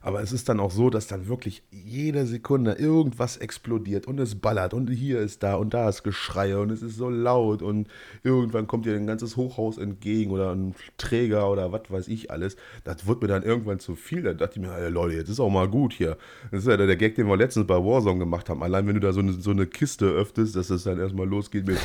[0.00, 4.34] Aber es ist dann auch so, dass dann wirklich jede Sekunde irgendwas explodiert und es
[4.36, 7.88] ballert und hier ist da und da ist Geschreie und es ist so laut und
[8.22, 12.56] irgendwann kommt dir ein ganzes Hochhaus entgegen oder ein Träger oder was weiß ich alles.
[12.84, 14.22] Das wird mir dann irgendwann zu viel.
[14.22, 16.16] Da dachte ich mir, hey, Leute, jetzt ist auch mal gut hier.
[16.50, 18.62] Das ist ja der Gag, den wir letztens bei Warzone gemacht haben.
[18.62, 21.66] Allein wenn du da so eine, so eine Kiste öffnest, dass es dann erstmal losgeht
[21.66, 21.78] mit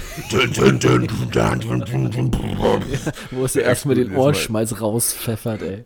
[3.32, 5.86] Wo es ja erstmal den Ohrschmalz rauspfeffert, ey.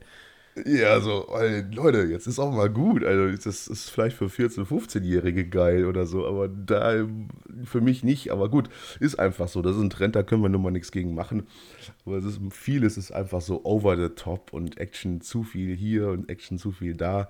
[0.65, 1.27] Ja, so,
[1.71, 3.03] Leute, jetzt ist auch mal gut.
[3.03, 7.05] Also, das ist vielleicht für 14-, 15-Jährige geil oder so, aber da
[7.63, 8.31] für mich nicht.
[8.31, 9.61] Aber gut, ist einfach so.
[9.61, 11.47] Das ist ein Trend, da können wir nun mal nichts gegen machen.
[12.05, 16.09] Aber es ist vieles ist einfach so over the top und Action zu viel hier
[16.09, 17.27] und Action zu viel da,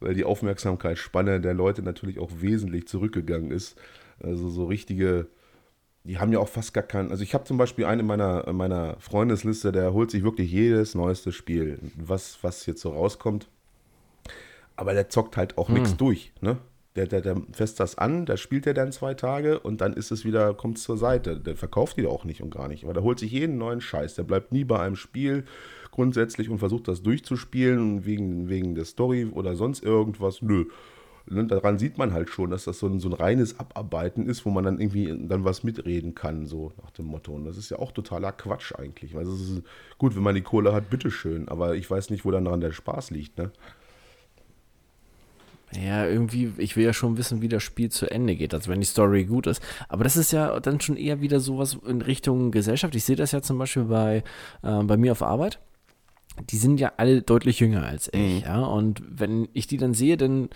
[0.00, 3.76] weil die Aufmerksamkeitsspanne der Leute natürlich auch wesentlich zurückgegangen ist.
[4.20, 5.28] Also, so richtige
[6.08, 7.10] die haben ja auch fast gar keinen.
[7.10, 10.94] Also ich habe zum Beispiel einen in meiner, meiner Freundesliste, der holt sich wirklich jedes
[10.94, 13.46] neueste Spiel, was, was jetzt so rauskommt.
[14.74, 15.74] Aber der zockt halt auch hm.
[15.74, 16.56] nichts durch, ne?
[16.96, 20.10] Der, der, der fässt das an, da spielt er dann zwei Tage und dann ist
[20.10, 21.38] es wieder, kommt zur Seite.
[21.38, 22.82] Der verkauft die auch nicht und gar nicht.
[22.82, 24.14] Aber der holt sich jeden neuen Scheiß.
[24.14, 25.44] Der bleibt nie bei einem Spiel
[25.92, 30.42] grundsätzlich und versucht das durchzuspielen wegen, wegen der Story oder sonst irgendwas.
[30.42, 30.64] Nö
[31.30, 34.44] ne, daran sieht man halt schon, dass das so ein, so ein reines Abarbeiten ist,
[34.44, 37.32] wo man dann irgendwie dann was mitreden kann, so nach dem Motto.
[37.32, 39.14] Und das ist ja auch totaler Quatsch eigentlich.
[39.14, 39.62] Weil es ist
[39.98, 41.48] gut, wenn man die Kohle hat, bitteschön.
[41.48, 43.50] Aber ich weiß nicht, wo dann daran der Spaß liegt, ne?
[45.72, 48.80] Ja, irgendwie, ich will ja schon wissen, wie das Spiel zu Ende geht, also wenn
[48.80, 49.62] die Story gut ist.
[49.88, 52.94] Aber das ist ja dann schon eher wieder sowas in Richtung Gesellschaft.
[52.94, 54.24] Ich sehe das ja zum Beispiel bei,
[54.62, 55.60] äh, bei mir auf Arbeit.
[56.50, 58.42] Die sind ja alle deutlich jünger als ich, mhm.
[58.46, 58.64] ja.
[58.64, 60.48] Und wenn ich die dann sehe, dann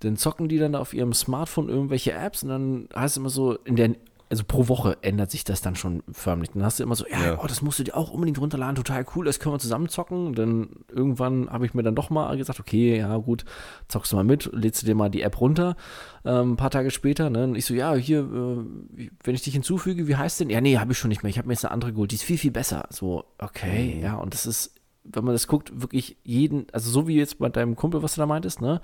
[0.00, 3.54] dann zocken die dann auf ihrem Smartphone irgendwelche Apps und dann heißt es immer so,
[3.64, 3.94] in der,
[4.30, 6.50] also pro Woche ändert sich das dann schon förmlich.
[6.50, 7.40] Dann hast du immer so, ja, ja.
[7.42, 10.26] Oh, das musst du dir auch unbedingt runterladen, total cool, das können wir zusammen zocken.
[10.26, 13.44] Und dann irgendwann habe ich mir dann doch mal gesagt, okay, ja gut,
[13.88, 15.76] zockst du mal mit, lädst du dir mal die App runter,
[16.24, 17.30] ähm, ein paar Tage später.
[17.30, 17.44] Ne?
[17.44, 20.50] Und ich so, ja, hier, äh, wenn ich dich hinzufüge, wie heißt denn?
[20.50, 21.30] Ja, nee, habe ich schon nicht mehr.
[21.30, 22.86] Ich habe mir jetzt eine andere geholt, die ist viel, viel besser.
[22.90, 24.02] So, okay, mhm.
[24.02, 24.74] ja, und das ist
[25.04, 28.20] wenn man das guckt, wirklich jeden, also so wie jetzt bei deinem Kumpel, was du
[28.20, 28.80] da meintest, ne?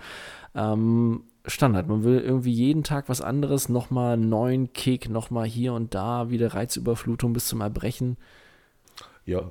[0.54, 1.88] Ähm, Standard.
[1.88, 6.30] Man will irgendwie jeden Tag was anderes, nochmal einen neuen Kick, nochmal hier und da,
[6.30, 8.18] wieder Reizüberflutung bis zum Erbrechen.
[9.24, 9.50] Ja,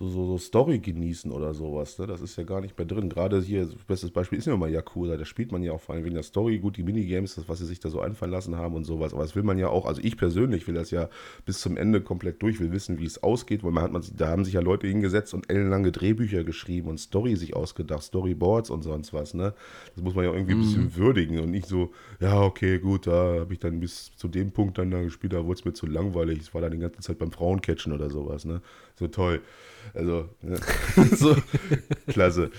[0.00, 1.98] so, so, so, Story genießen oder sowas.
[1.98, 2.06] Ne?
[2.06, 3.08] Das ist ja gar nicht mehr drin.
[3.08, 5.16] Gerade hier, bestes Beispiel ist ja mal Yakuza.
[5.16, 6.60] Da spielt man ja auch vor allem wegen der Story.
[6.60, 9.12] Gut, die Minigames, das, was sie sich da so einfallen lassen haben und sowas.
[9.12, 11.08] Aber das will man ja auch, also ich persönlich will das ja
[11.46, 14.28] bis zum Ende komplett durch, will wissen, wie es ausgeht, weil man hat man, da
[14.28, 18.82] haben sich ja Leute hingesetzt und ellenlange Drehbücher geschrieben und Story sich ausgedacht, Storyboards und
[18.82, 19.34] sonst was.
[19.34, 19.52] Ne?
[19.96, 20.96] Das muss man ja irgendwie ein bisschen mhm.
[20.96, 21.90] würdigen und nicht so,
[22.20, 25.44] ja, okay, gut, da habe ich dann bis zu dem Punkt dann da gespielt, da
[25.44, 26.38] wurde es mir zu langweilig.
[26.38, 28.44] Ich war dann die ganze Zeit beim Frauencatchen oder sowas.
[28.44, 28.62] Ne?
[28.98, 29.42] So toll.
[29.94, 30.56] Also, ja.
[31.16, 31.36] so,
[32.08, 32.50] klasse.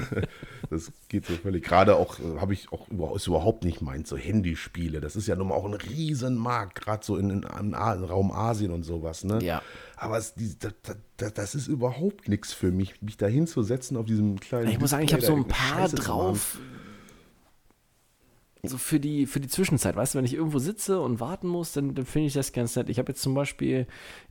[0.70, 1.64] das geht so völlig.
[1.64, 5.00] Gerade auch, äh, habe ich auch ist überhaupt nicht meint, so Handyspiele.
[5.00, 8.72] Das ist ja nun mal auch ein Riesenmarkt, gerade so in, in, im Raum Asien
[8.72, 9.42] und sowas, ne?
[9.42, 9.62] Ja.
[9.96, 10.72] Aber es, die, das,
[11.16, 14.68] das, das, ist überhaupt nichts für mich, mich da hinzusetzen auf diesem kleinen.
[14.68, 16.58] Ich muss sagen, ich habe so ein paar drauf
[18.68, 21.72] so für die, für die Zwischenzeit, weißt du, wenn ich irgendwo sitze und warten muss,
[21.72, 22.88] dann, dann finde ich das ganz nett.
[22.88, 23.86] Ich habe jetzt zum Beispiel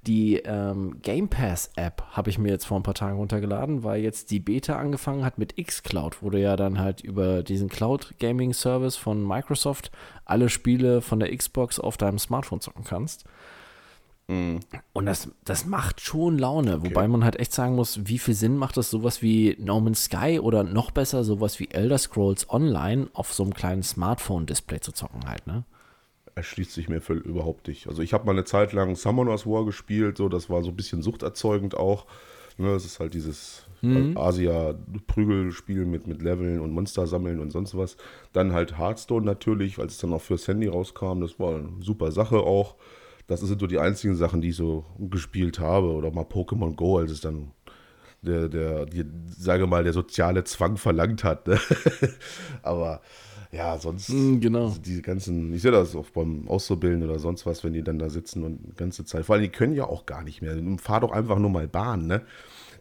[0.05, 4.01] die ähm, Game Pass App, habe ich mir jetzt vor ein paar Tagen runtergeladen, weil
[4.01, 8.15] jetzt die Beta angefangen hat mit xCloud, wo du ja dann halt über diesen Cloud
[8.19, 9.91] Gaming Service von Microsoft
[10.25, 13.25] alle Spiele von der Xbox auf deinem Smartphone zocken kannst.
[14.33, 14.59] Mhm.
[14.93, 16.89] Und das, das macht schon Laune, okay.
[16.89, 20.05] wobei man halt echt sagen muss, wie viel Sinn macht das sowas wie No Man's
[20.05, 24.91] Sky oder noch besser sowas wie Elder Scrolls Online auf so einem kleinen Smartphone-Display zu
[24.91, 25.63] zocken halt, ne?
[26.35, 27.87] Erschließt sich mir für überhaupt nicht.
[27.87, 30.75] Also ich habe mal eine Zeit lang Summoners War gespielt, so das war so ein
[30.75, 32.07] bisschen suchterzeugend auch.
[32.57, 34.15] Ne, das ist halt dieses mhm.
[34.15, 37.97] Asia-Prügelspiel mit, mit Leveln und Monster sammeln und sonst was.
[38.31, 41.21] Dann halt Hearthstone natürlich, als es dann auch fürs Handy rauskam.
[41.21, 42.75] Das war eine super Sache auch.
[43.27, 45.91] Das sind so die einzigen Sachen, die ich so gespielt habe.
[45.91, 47.51] Oder mal Pokémon Go, als es dann
[48.21, 51.47] der, der, die, sage mal, der soziale Zwang verlangt hat.
[51.47, 51.59] Ne?
[52.63, 53.01] Aber
[53.51, 54.65] ja, sonst mm, genau.
[54.65, 57.99] Also die ganzen, ich sehe das auch beim Auszubilden oder sonst was, wenn die dann
[57.99, 60.57] da sitzen und die ganze Zeit, vor allem die können ja auch gar nicht mehr.
[60.79, 62.23] Fahr doch einfach nur mal Bahn, ne?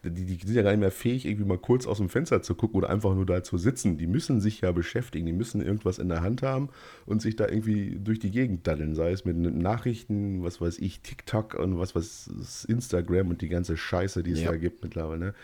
[0.04, 2.56] Die, die sind ja gar nicht mehr fähig, irgendwie mal kurz aus dem Fenster zu
[2.56, 3.98] gucken oder einfach nur da zu sitzen.
[3.98, 6.70] Die müssen sich ja beschäftigen, die müssen irgendwas in der Hand haben
[7.06, 11.02] und sich da irgendwie durch die Gegend daddeln, sei es mit Nachrichten, was weiß ich,
[11.02, 14.50] TikTok und was weiß Instagram und die ganze Scheiße, die es ja.
[14.50, 15.18] da gibt mittlerweile.
[15.18, 15.34] Ne?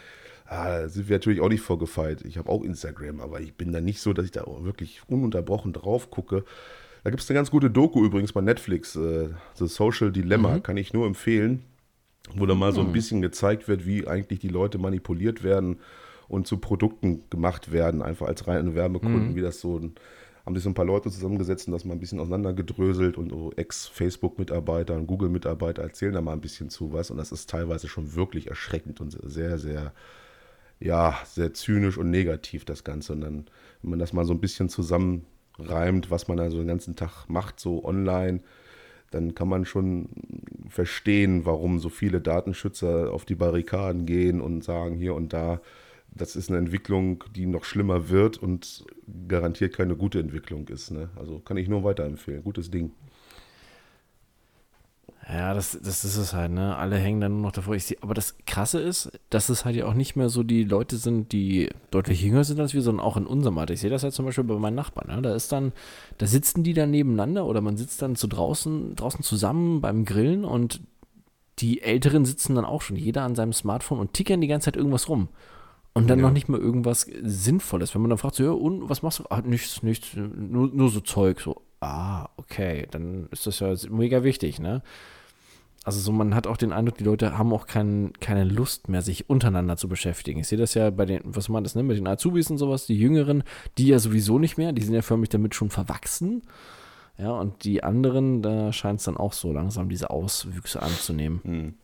[0.46, 2.24] Ah, da sind wir natürlich auch nicht vorgefeilt.
[2.24, 5.72] Ich habe auch Instagram, aber ich bin da nicht so, dass ich da wirklich ununterbrochen
[5.72, 6.44] drauf gucke.
[7.04, 10.62] Da gibt es eine ganz gute Doku übrigens bei Netflix, äh, The Social Dilemma, mhm.
[10.64, 11.62] kann ich nur empfehlen
[12.34, 12.92] wo dann mal so ein hm.
[12.92, 15.78] bisschen gezeigt wird, wie eigentlich die Leute manipuliert werden
[16.28, 19.34] und zu Produkten gemacht werden, einfach als reine Werbekunden, mhm.
[19.34, 19.80] wie das so
[20.48, 23.52] haben sich so ein paar Leute zusammengesetzt und das mal ein bisschen auseinandergedröselt und so
[23.54, 28.14] Ex-Facebook-Mitarbeiter und Google-Mitarbeiter erzählen da mal ein bisschen zu was und das ist teilweise schon
[28.14, 29.92] wirklich erschreckend und sehr, sehr,
[30.80, 33.44] ja, sehr zynisch und negativ das Ganze und dann,
[33.82, 37.28] wenn man das mal so ein bisschen zusammenreimt, was man da so den ganzen Tag
[37.28, 38.40] macht, so online,
[39.10, 40.08] dann kann man schon
[40.68, 45.60] verstehen, warum so viele Datenschützer auf die Barrikaden gehen und sagen, hier und da,
[46.10, 48.84] das ist eine Entwicklung, die noch schlimmer wird und
[49.28, 50.90] garantiert keine gute Entwicklung ist.
[50.90, 51.08] Ne?
[51.16, 52.42] Also kann ich nur weiterempfehlen.
[52.42, 52.92] Gutes Ding.
[55.30, 56.74] Ja, das, das ist es halt, ne?
[56.76, 57.74] Alle hängen dann nur noch davor.
[57.74, 60.64] Ich seh, aber das Krasse ist, dass es halt ja auch nicht mehr so die
[60.64, 63.74] Leute sind, die deutlich jünger sind als wir, sondern auch in unserem Alter.
[63.74, 65.14] Ich sehe das halt zum Beispiel bei meinen Nachbarn.
[65.14, 65.20] Ne?
[65.20, 65.72] Da ist dann,
[66.16, 70.46] da sitzen die dann nebeneinander oder man sitzt dann zu draußen, draußen zusammen beim Grillen
[70.46, 70.80] und
[71.58, 74.76] die Älteren sitzen dann auch schon, jeder an seinem Smartphone und tickern die ganze Zeit
[74.76, 75.28] irgendwas rum.
[75.92, 76.26] Und dann ja.
[76.26, 77.94] noch nicht mal irgendwas Sinnvolles.
[77.94, 79.24] Wenn man dann fragt, so, ja, und was machst du?
[79.28, 81.40] Ah, nichts, nichts, nur, nur so Zeug.
[81.40, 84.82] So, ah, okay, dann ist das ja mega wichtig, ne?
[85.84, 89.00] Also so, man hat auch den Eindruck, die Leute haben auch kein, keine Lust mehr,
[89.00, 90.40] sich untereinander zu beschäftigen.
[90.40, 92.86] Ich sehe das ja bei den, was man das nennt, mit den Azubis und sowas,
[92.86, 93.42] die Jüngeren,
[93.78, 96.42] die ja sowieso nicht mehr, die sind ja förmlich damit schon verwachsen.
[97.16, 101.40] Ja, und die anderen, da scheint es dann auch so langsam diese Auswüchse anzunehmen.
[101.42, 101.74] Hm.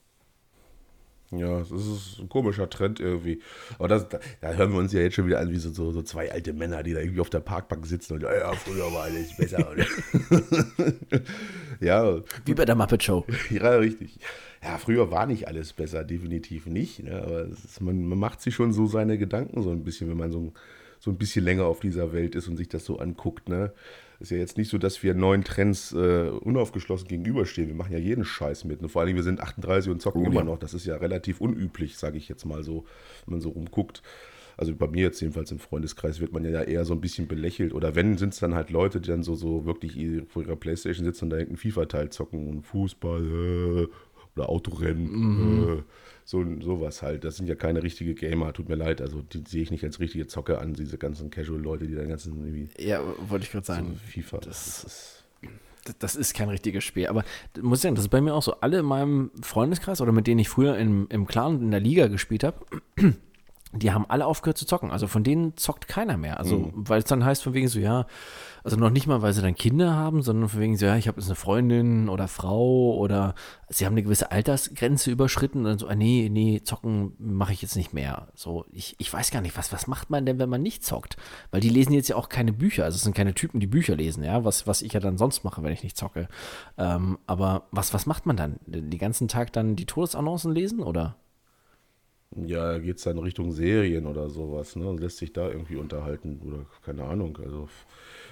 [1.39, 3.41] Ja, das ist ein komischer Trend irgendwie.
[3.79, 5.93] Aber das, da, da, hören wir uns ja jetzt schon wieder an wie so, so,
[5.93, 9.05] so, zwei alte Männer, die da irgendwie auf der Parkbank sitzen und ja, früher war
[9.05, 9.67] alles besser.
[11.81, 12.21] ja.
[12.45, 13.25] Wie bei der Muppet Show.
[13.51, 14.19] Ja, richtig.
[14.63, 17.03] Ja, früher war nicht alles besser, definitiv nicht.
[17.03, 17.23] Ne?
[17.23, 20.33] Aber ist, man, man macht sich schon so seine Gedanken so ein bisschen, wenn man
[20.33, 20.53] so,
[20.99, 23.49] so ein bisschen länger auf dieser Welt ist und sich das so anguckt.
[23.49, 23.73] Ne?
[24.21, 27.69] Ist ja jetzt nicht so, dass wir neuen Trends äh, unaufgeschlossen gegenüberstehen.
[27.69, 28.81] Wir machen ja jeden Scheiß mit.
[28.81, 30.45] Und vor allem, wir sind 38 und zocken oh, immer ja.
[30.45, 30.59] noch.
[30.59, 32.85] Das ist ja relativ unüblich, sage ich jetzt mal so,
[33.27, 34.03] wenn man so rumguckt.
[34.57, 37.75] Also bei mir jetzt jedenfalls im Freundeskreis wird man ja eher so ein bisschen belächelt.
[37.75, 39.99] Oder wenn, sind es dann halt Leute, die dann so, so wirklich
[40.29, 43.89] vor ihrer Playstation sitzen und da irgendeinen FIFA-Teil zocken und Fußball äh,
[44.37, 45.11] oder Autorennen.
[45.11, 45.63] Mhm.
[45.63, 45.83] Äh,
[46.25, 47.25] so sowas halt.
[47.25, 49.01] Das sind ja keine richtige Gamer, tut mir leid.
[49.01, 52.45] Also die sehe ich nicht als richtige Zocke an, diese ganzen Casual-Leute, die da ganzen
[52.45, 52.69] irgendwie.
[52.79, 53.93] Ja, wollte ich gerade sagen.
[53.93, 54.39] So FIFA.
[54.39, 57.09] Das, das ist, das ist kein richtiges Spiel.
[57.09, 57.25] Aber
[57.61, 58.55] muss ich sagen, das ist bei mir auch so.
[58.61, 62.09] Alle in meinem Freundeskreis oder mit denen ich früher im, im Clan in der Liga
[62.09, 62.65] gespielt habe,
[63.77, 64.91] die haben alle aufgehört zu zocken.
[64.91, 66.39] Also von denen zockt keiner mehr.
[66.39, 66.73] Also, mhm.
[66.75, 68.07] weil es dann heißt von wegen so, ja,
[68.63, 71.09] also noch nicht mal, weil sie dann Kinder haben, sondern von wegen so, ja, ich
[71.09, 73.35] habe jetzt eine Freundin oder Frau oder
[73.69, 77.63] sie haben eine gewisse Altersgrenze überschritten und dann so, ah, nee, nee, zocken mache ich
[77.63, 78.29] jetzt nicht mehr.
[78.35, 81.17] So, ich, ich weiß gar nicht, was, was macht man denn, wenn man nicht zockt?
[81.51, 82.85] Weil die lesen jetzt ja auch keine Bücher.
[82.85, 85.45] Also es sind keine Typen, die Bücher lesen, ja, was, was ich ja dann sonst
[85.45, 86.29] mache, wenn ich nicht zocke.
[86.79, 88.61] Ähm, aber was, was macht man dann?
[88.67, 91.17] Den ganzen Tag dann die Todesannoncen lesen oder?
[92.37, 94.97] Ja, geht es dann Richtung Serien oder sowas, ne?
[94.99, 97.39] Lässt sich da irgendwie unterhalten oder keine Ahnung.
[97.43, 97.69] Also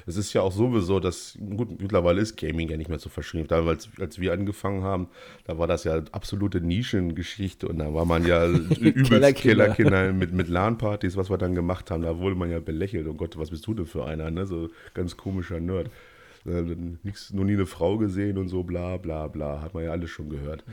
[0.06, 3.46] es ist ja auch sowieso, dass, gut, mittlerweile ist Gaming ja nicht mehr so verschrieben.
[3.46, 5.08] Damals, als wir angefangen haben,
[5.44, 8.46] da war das ja absolute Nischengeschichte und da war man ja
[8.80, 12.02] übelst Kellerkinder mit, mit LAN-Partys, was wir dann gemacht haben.
[12.02, 13.06] Da wurde man ja belächelt.
[13.06, 14.46] Oh Gott, was bist du denn für einer, ne?
[14.46, 15.90] So ganz komischer Nerd.
[16.44, 16.62] Äh,
[17.04, 20.10] nix, noch nie eine Frau gesehen und so, bla bla bla, hat man ja alles
[20.10, 20.64] schon gehört.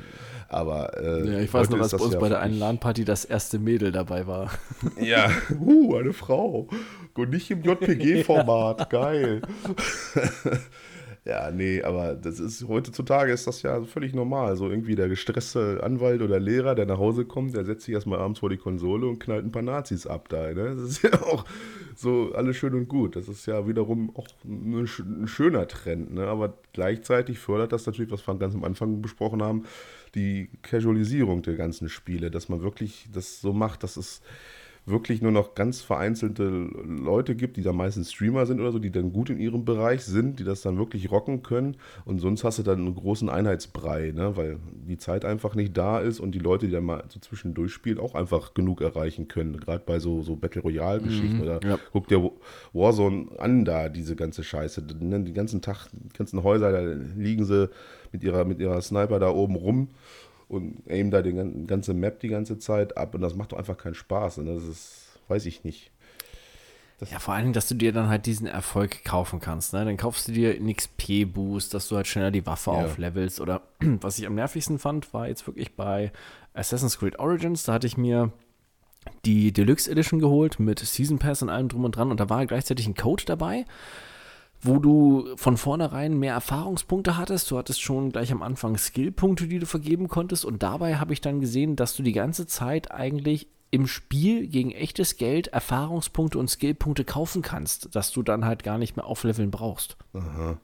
[0.47, 3.23] Aber äh, ja, ich weiß noch, dass bei uns ja bei der einen LAN-Party das
[3.25, 4.51] erste Mädel dabei war.
[4.99, 6.67] Ja, uh, eine Frau.
[7.15, 9.41] Und nicht im JPG-Format, geil.
[11.25, 14.55] Ja, nee, aber das ist heutzutage ist das ja völlig normal.
[14.55, 18.19] So irgendwie der gestresste Anwalt oder Lehrer, der nach Hause kommt, der setzt sich erstmal
[18.19, 20.53] abends vor die Konsole und knallt ein paar Nazis ab da.
[20.53, 20.75] Ne?
[20.75, 21.45] Das ist ja auch
[21.95, 23.15] so alles schön und gut.
[23.15, 24.87] Das ist ja wiederum auch ein,
[25.23, 26.13] ein schöner Trend.
[26.13, 26.25] Ne?
[26.25, 29.65] Aber gleichzeitig fördert das natürlich, was wir ganz am Anfang besprochen haben,
[30.15, 34.21] die Casualisierung der ganzen Spiele, dass man wirklich das so macht, dass es
[34.89, 38.91] wirklich nur noch ganz vereinzelte Leute gibt, die da meistens Streamer sind oder so, die
[38.91, 41.77] dann gut in ihrem Bereich sind, die das dann wirklich rocken können.
[42.05, 44.35] Und sonst hast du dann einen großen Einheitsbrei, ne?
[44.35, 47.71] weil die Zeit einfach nicht da ist und die Leute, die dann mal so zwischendurch
[47.71, 49.57] spielen, auch einfach genug erreichen können.
[49.59, 51.37] Gerade bei so, so Battle Royale-Geschichten.
[51.37, 51.79] Mhm, oder ja.
[51.91, 52.31] guck dir
[52.73, 54.81] Warzone an, da diese ganze Scheiße.
[54.81, 56.81] Den ganzen Tag, die ganzen Häuser, da
[57.15, 57.69] liegen sie
[58.11, 59.89] mit ihrer, mit ihrer Sniper da oben rum
[60.49, 61.33] und aim da die
[61.67, 64.39] ganze Map die ganze Zeit ab und das macht doch einfach keinen Spaß.
[64.39, 65.91] Und das ist, weiß ich nicht.
[66.99, 69.71] Das ja, vor allem, dass du dir dann halt diesen Erfolg kaufen kannst.
[69.71, 69.85] Ne?
[69.85, 72.83] Dann kaufst du dir einen XP-Boost, dass du halt schneller die Waffe ja.
[72.83, 73.39] auflevelst.
[73.39, 76.11] Oder was ich am nervigsten fand, war jetzt wirklich bei
[76.53, 77.63] Assassin's Creed Origins.
[77.63, 78.33] Da hatte ich mir
[79.23, 82.11] die Deluxe Edition geholt mit Season Pass und allem drum und dran.
[82.11, 83.65] Und da war gleichzeitig ein Code dabei
[84.61, 87.49] wo du von vornherein mehr Erfahrungspunkte hattest.
[87.49, 90.45] Du hattest schon gleich am Anfang Skillpunkte, die du vergeben konntest.
[90.45, 94.71] Und dabei habe ich dann gesehen, dass du die ganze Zeit eigentlich im Spiel gegen
[94.71, 99.51] echtes Geld Erfahrungspunkte und Skillpunkte kaufen kannst, dass du dann halt gar nicht mehr aufleveln
[99.51, 99.95] brauchst.
[100.13, 100.57] Aha.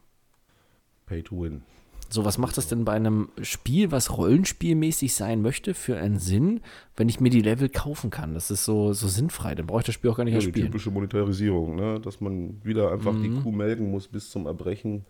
[1.05, 1.61] Pay to win.
[2.10, 6.62] So, was macht das denn bei einem Spiel, was rollenspielmäßig sein möchte, für einen Sinn,
[6.95, 8.34] wenn ich mir die Level kaufen kann?
[8.34, 10.47] Das ist so, so sinnfrei, dann brauche ich das Spiel auch gar nicht ja, mehr
[10.47, 10.68] spielen.
[10.68, 11.99] Die typische Monetarisierung, ne?
[11.99, 13.24] dass man wieder einfach mhm.
[13.24, 15.06] die Kuh melken muss bis zum Erbrechen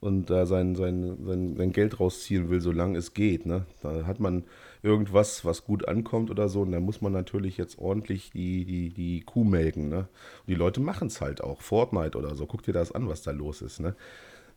[0.00, 3.44] und da sein, sein, sein, sein Geld rausziehen will, solange es geht.
[3.44, 3.66] Ne?
[3.82, 4.44] Da hat man
[4.82, 8.88] irgendwas, was gut ankommt oder so, und dann muss man natürlich jetzt ordentlich die, die,
[8.88, 9.90] die Kuh melken.
[9.90, 9.98] Ne?
[9.98, 11.60] Und die Leute machen es halt auch.
[11.60, 13.80] Fortnite oder so, guck dir das an, was da los ist.
[13.80, 13.94] Ne?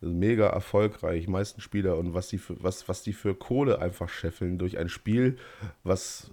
[0.04, 4.58] Mega erfolgreich, meisten Spieler und was die für, was, was die für Kohle einfach scheffeln
[4.58, 5.38] durch ein Spiel,
[5.84, 6.32] was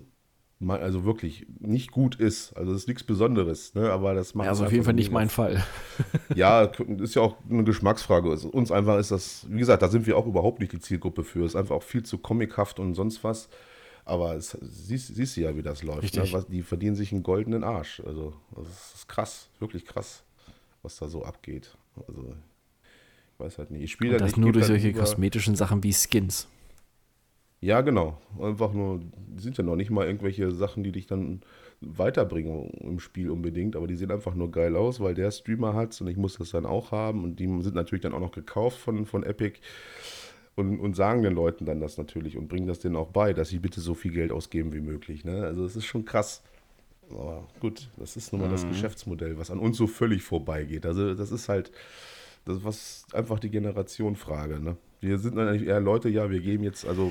[0.60, 2.52] man also wirklich nicht gut ist.
[2.52, 3.90] Also das ist nichts Besonderes, ne?
[3.90, 4.44] aber das macht.
[4.44, 5.64] Ja, also auf jeden Fall nicht mein Fall.
[6.34, 6.64] ja,
[6.98, 8.30] ist ja auch eine Geschmacksfrage.
[8.30, 11.44] Uns einfach ist das, wie gesagt, da sind wir auch überhaupt nicht die Zielgruppe für.
[11.44, 13.48] Es ist einfach auch viel zu comichaft und sonst was.
[14.04, 16.14] Aber es, siehst, siehst du ja, wie das läuft.
[16.14, 16.30] Ne?
[16.30, 18.02] Was, die verdienen sich einen goldenen Arsch.
[18.04, 20.24] Also das ist krass, wirklich krass,
[20.82, 21.74] was da so abgeht.
[22.06, 22.34] Also
[23.40, 23.82] weiß halt nicht.
[23.82, 26.48] Ich spiele das nur durch solche kosmetischen Sachen wie Skins.
[27.60, 28.18] Ja, genau.
[28.40, 31.42] Einfach nur, die sind ja noch nicht mal irgendwelche Sachen, die dich dann
[31.82, 35.98] weiterbringen im Spiel unbedingt, aber die sehen einfach nur geil aus, weil der Streamer hat
[36.00, 38.78] und ich muss das dann auch haben und die sind natürlich dann auch noch gekauft
[38.78, 39.60] von, von Epic
[40.56, 43.48] und, und sagen den Leuten dann das natürlich und bringen das denen auch bei, dass
[43.48, 45.24] sie bitte so viel Geld ausgeben wie möglich.
[45.24, 45.44] Ne?
[45.44, 46.42] Also es ist schon krass.
[47.10, 48.52] Aber gut, das ist nun mal mhm.
[48.52, 50.86] das Geschäftsmodell, was an uns so völlig vorbeigeht.
[50.86, 51.72] Also das ist halt,
[52.44, 54.60] das ist einfach die Generationfrage.
[54.60, 54.76] Ne?
[55.00, 57.10] Wir sind eigentlich eher Leute, ja, wir geben jetzt, also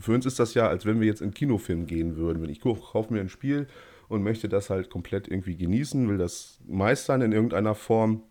[0.00, 2.42] für uns ist das ja, als wenn wir jetzt in Kinofilm gehen würden.
[2.42, 3.66] Wenn ich kaufe mir ein Spiel
[4.08, 8.22] und möchte das halt komplett irgendwie genießen, will das meistern in irgendeiner Form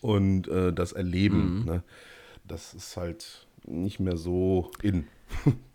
[0.00, 1.60] und äh, das erleben.
[1.60, 1.64] Mhm.
[1.64, 1.82] Ne?
[2.44, 5.06] Das ist halt nicht mehr so in.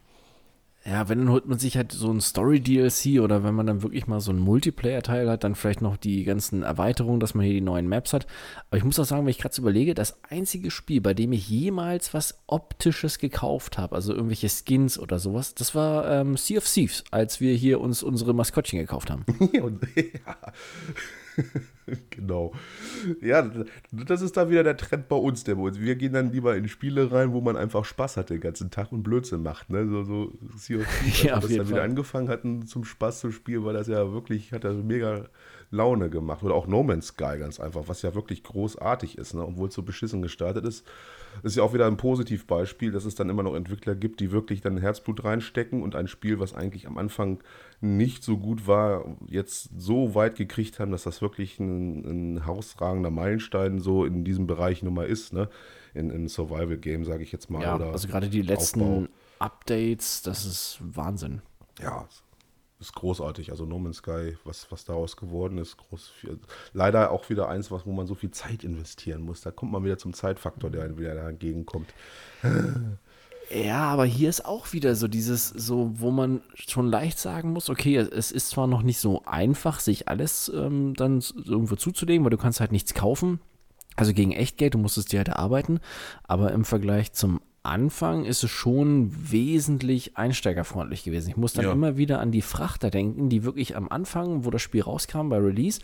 [0.88, 4.06] Ja, wenn dann holt man sich halt so ein Story-DLC oder wenn man dann wirklich
[4.06, 7.62] mal so einen Multiplayer-Teil hat, dann vielleicht noch die ganzen Erweiterungen, dass man hier die
[7.62, 8.28] neuen Maps hat.
[8.70, 11.32] Aber ich muss auch sagen, wenn ich gerade so überlege, das einzige Spiel, bei dem
[11.34, 16.60] ich jemals was Optisches gekauft habe, also irgendwelche Skins oder sowas, das war ähm, Sea
[16.60, 19.26] of Thieves, als wir hier uns unsere Maskottchen gekauft haben.
[19.54, 20.38] ja.
[22.10, 22.54] genau.
[23.22, 23.50] Ja,
[23.92, 25.80] das ist da wieder der Trend bei uns, der bei uns.
[25.80, 28.92] Wir gehen dann lieber in Spiele rein, wo man einfach Spaß hat den ganzen Tag
[28.92, 29.70] und Blödsinn macht.
[29.70, 29.88] Ne?
[29.88, 33.32] So, so Sea of Thieves, ja, wir das dann wieder angefangen hatten zum Spaß zu
[33.32, 35.26] spielen, weil das ja wirklich, hat das mega
[35.72, 36.44] Laune gemacht.
[36.44, 39.46] Oder auch No Man's Sky ganz einfach, was ja wirklich großartig ist, ne?
[39.46, 40.86] obwohl es so beschissen gestartet ist.
[41.44, 44.32] Das ist ja auch wieder ein Positivbeispiel, dass es dann immer noch Entwickler gibt, die
[44.32, 47.40] wirklich dann Herzblut reinstecken und ein Spiel, was eigentlich am Anfang
[47.82, 53.12] nicht so gut war, jetzt so weit gekriegt haben, dass das wirklich ein, ein herausragender
[53.12, 55.50] Meilenstein so in diesem Bereich nun mal ist, ne?
[55.94, 57.62] In, in Survival-Game, sage ich jetzt mal.
[57.62, 59.08] Ja, also gerade die letzten Aufbau.
[59.40, 61.42] Updates, das ist Wahnsinn.
[61.82, 62.08] Ja,
[62.80, 63.52] ist großartig.
[63.52, 66.12] Also No Man's Sky, was, was daraus geworden ist, groß.
[66.74, 69.42] Leider auch wieder eins, was, wo man so viel Zeit investieren muss.
[69.42, 71.94] Da kommt man wieder zum Zeitfaktor, der wieder dagegen kommt.
[73.54, 77.70] Ja, aber hier ist auch wieder so dieses, so, wo man schon leicht sagen muss,
[77.70, 82.32] okay, es ist zwar noch nicht so einfach, sich alles ähm, dann irgendwo zuzulegen, weil
[82.32, 83.40] du kannst halt nichts kaufen.
[83.96, 85.80] Also gegen Echtgeld, du musst es dir halt erarbeiten,
[86.24, 91.30] aber im Vergleich zum Anfang ist es schon wesentlich einsteigerfreundlich gewesen.
[91.30, 91.72] Ich muss dann ja.
[91.72, 95.38] immer wieder an die Frachter denken, die wirklich am Anfang, wo das Spiel rauskam bei
[95.38, 95.80] Release,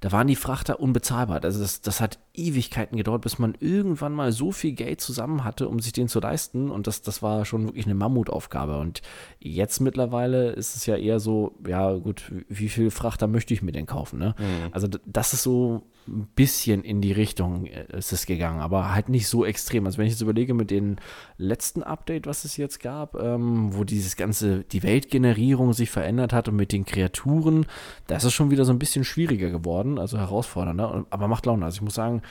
[0.00, 1.42] da waren die Frachter unbezahlbar.
[1.42, 5.68] Also das, das hat Ewigkeiten gedauert, bis man irgendwann mal so viel Geld zusammen hatte,
[5.68, 6.70] um sich den zu leisten.
[6.70, 8.78] Und das, das war schon wirklich eine Mammutaufgabe.
[8.78, 9.02] Und
[9.38, 13.72] jetzt mittlerweile ist es ja eher so, ja gut, wie viel Frachter möchte ich mir
[13.72, 14.18] denn kaufen?
[14.18, 14.34] Ne?
[14.38, 14.72] Mhm.
[14.72, 19.08] Also das ist so ein bisschen in die Richtung äh, ist es gegangen, aber halt
[19.08, 19.86] nicht so extrem.
[19.86, 20.96] Also wenn ich jetzt überlege mit dem
[21.36, 26.48] letzten Update, was es jetzt gab, ähm, wo dieses ganze, die Weltgenerierung sich verändert hat
[26.48, 27.66] und mit den Kreaturen,
[28.06, 31.64] da ist es schon wieder so ein bisschen schwieriger geworden, also herausfordernder, aber macht Laune.
[31.64, 32.22] Also ich muss sagen,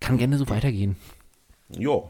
[0.00, 0.96] kann gerne so weitergehen.
[1.78, 2.02] Ja,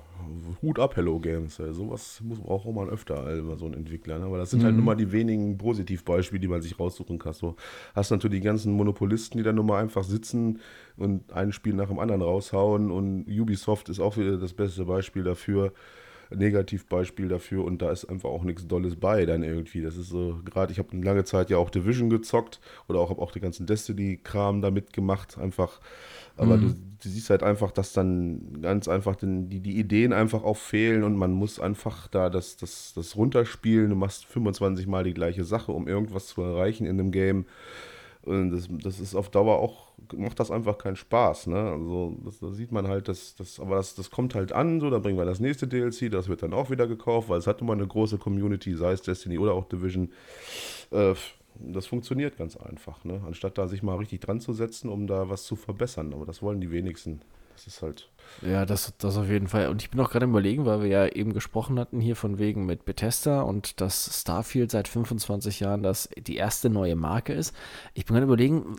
[0.62, 1.58] Hut ab, Hello Games.
[1.58, 1.72] Ey.
[1.72, 4.18] Sowas muss, braucht auch mal öfter, also so ein Entwickler.
[4.18, 4.26] Ne?
[4.26, 4.76] Aber das sind halt mhm.
[4.76, 7.34] halt nur mal die wenigen Positivbeispiele, die man sich raussuchen kann.
[7.40, 7.56] Du
[7.94, 10.60] hast natürlich die ganzen Monopolisten, die dann nur mal einfach sitzen
[10.96, 12.90] und ein Spiel nach dem anderen raushauen.
[12.90, 15.72] Und Ubisoft ist auch wieder das beste Beispiel dafür.
[16.36, 19.82] Negativbeispiel dafür und da ist einfach auch nichts Dolles bei dann irgendwie.
[19.82, 23.10] Das ist so, gerade ich habe eine lange Zeit ja auch Division gezockt oder auch
[23.10, 25.80] habe auch den ganzen Destiny-Kram da mitgemacht, einfach
[26.36, 26.60] aber mhm.
[26.60, 26.68] du,
[27.02, 31.04] du, siehst halt einfach, dass dann ganz einfach den, die, die Ideen einfach auch fehlen
[31.04, 33.90] und man muss einfach da das, das, das runterspielen.
[33.90, 37.46] Du machst 25 Mal die gleiche Sache, um irgendwas zu erreichen in einem Game.
[38.24, 41.48] Und das, das ist auf Dauer auch, macht das einfach keinen Spaß.
[41.48, 41.58] Ne?
[41.58, 44.90] Also das, da sieht man halt, dass das, aber das, das kommt halt an, so,
[44.90, 47.60] da bringen wir das nächste DLC, das wird dann auch wieder gekauft, weil es hat
[47.60, 50.10] immer eine große Community, sei es Destiny oder auch Division.
[50.92, 51.14] Äh,
[51.58, 53.20] das funktioniert ganz einfach, ne?
[53.26, 56.12] Anstatt da sich mal richtig dran zu setzen, um da was zu verbessern.
[56.14, 57.20] Aber das wollen die wenigsten.
[57.64, 58.08] Das ist halt.
[58.40, 59.68] Ja, das, das auf jeden Fall.
[59.68, 62.66] Und ich bin auch gerade überlegen, weil wir ja eben gesprochen hatten hier von wegen
[62.66, 67.54] mit Bethesda und dass Starfield seit 25 Jahren das die erste neue Marke ist.
[67.94, 68.76] Ich bin gerade überlegen,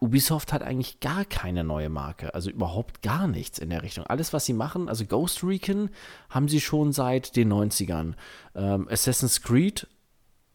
[0.00, 4.04] Ubisoft hat eigentlich gar keine neue Marke, also überhaupt gar nichts in der Richtung.
[4.06, 5.90] Alles, was sie machen, also Ghost Recon
[6.30, 8.14] haben sie schon seit den 90ern.
[8.54, 9.86] Ähm, Assassin's Creed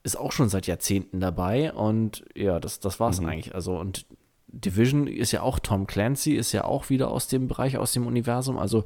[0.04, 3.28] ist auch schon seit Jahrzehnten dabei und ja, das, das war es mhm.
[3.28, 3.56] eigentlich.
[3.56, 4.06] Also und
[4.54, 8.08] Division ist ja auch Tom Clancy, ist ja auch wieder aus dem Bereich, aus dem
[8.08, 8.58] Universum.
[8.58, 8.86] Also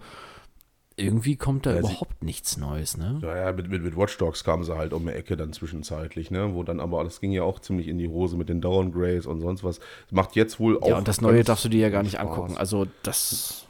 [0.95, 3.19] irgendwie kommt da ja, überhaupt nichts Neues, ne?
[3.21, 6.31] Ja, ja, mit, mit, mit Watch Dogs kamen sie halt um die Ecke dann zwischenzeitlich,
[6.31, 6.55] ne?
[6.55, 9.39] Wo dann aber, das ging ja auch ziemlich in die Hose mit den Downgrades und
[9.39, 9.77] sonst was.
[9.77, 10.87] Das macht jetzt wohl auch.
[10.87, 12.27] Ja, und das Neue darfst du dir ja gar nicht Spaß.
[12.27, 12.57] angucken.
[12.57, 13.67] Also das.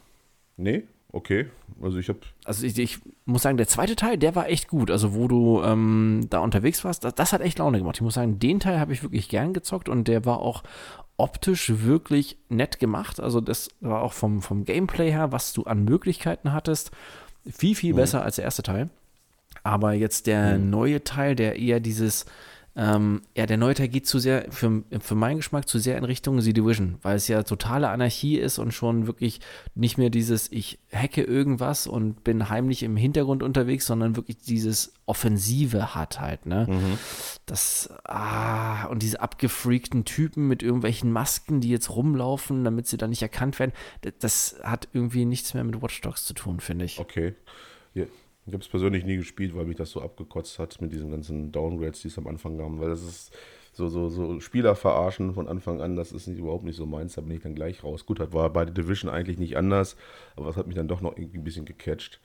[0.55, 0.83] Nee?
[1.13, 1.47] Okay,
[1.81, 2.19] also ich habe.
[2.43, 4.91] Also ich, ich, muss sagen, der zweite Teil, der war echt gut.
[4.91, 7.95] Also wo du ähm, da unterwegs warst, das, das, hat echt Laune gemacht.
[7.95, 10.63] Ich muss sagen, den Teil habe ich wirklich gern gezockt und der war auch
[11.15, 13.19] optisch wirklich nett gemacht.
[13.19, 16.91] Also das war auch vom, vom Gameplay her, was du an Möglichkeiten hattest,
[17.45, 17.97] viel, viel mhm.
[17.97, 18.89] besser als der erste Teil.
[19.63, 20.69] Aber jetzt der mhm.
[20.69, 22.25] neue Teil, der eher dieses
[22.79, 26.03] ähm, ja, der neue Teil geht zu sehr, für, für meinen Geschmack, zu sehr in
[26.03, 29.39] Richtung The Division, weil es ja totale Anarchie ist und schon wirklich
[29.73, 34.93] nicht mehr dieses, ich hacke irgendwas und bin heimlich im Hintergrund unterwegs, sondern wirklich dieses
[35.07, 36.67] Offensive hat halt, ne?
[36.69, 36.99] Mhm.
[37.47, 43.09] Das, ah, und diese abgefreakten Typen mit irgendwelchen Masken, die jetzt rumlaufen, damit sie dann
[43.09, 43.71] nicht erkannt werden,
[44.01, 46.99] das, das hat irgendwie nichts mehr mit Watch Dogs zu tun, finde ich.
[46.99, 47.33] Okay.
[47.95, 48.05] Ja.
[48.47, 51.51] Ich habe es persönlich nie gespielt, weil mich das so abgekotzt hat mit diesen ganzen
[51.51, 53.37] Downgrades, die es am Anfang haben, weil das ist
[53.77, 57.13] so, so, so Spieler verarschen von Anfang an, das ist nicht, überhaupt nicht so meins,
[57.13, 58.07] da bin ich dann gleich raus.
[58.07, 59.95] Gut, das war bei der Division eigentlich nicht anders,
[60.35, 62.19] aber das hat mich dann doch noch irgendwie ein bisschen gecatcht.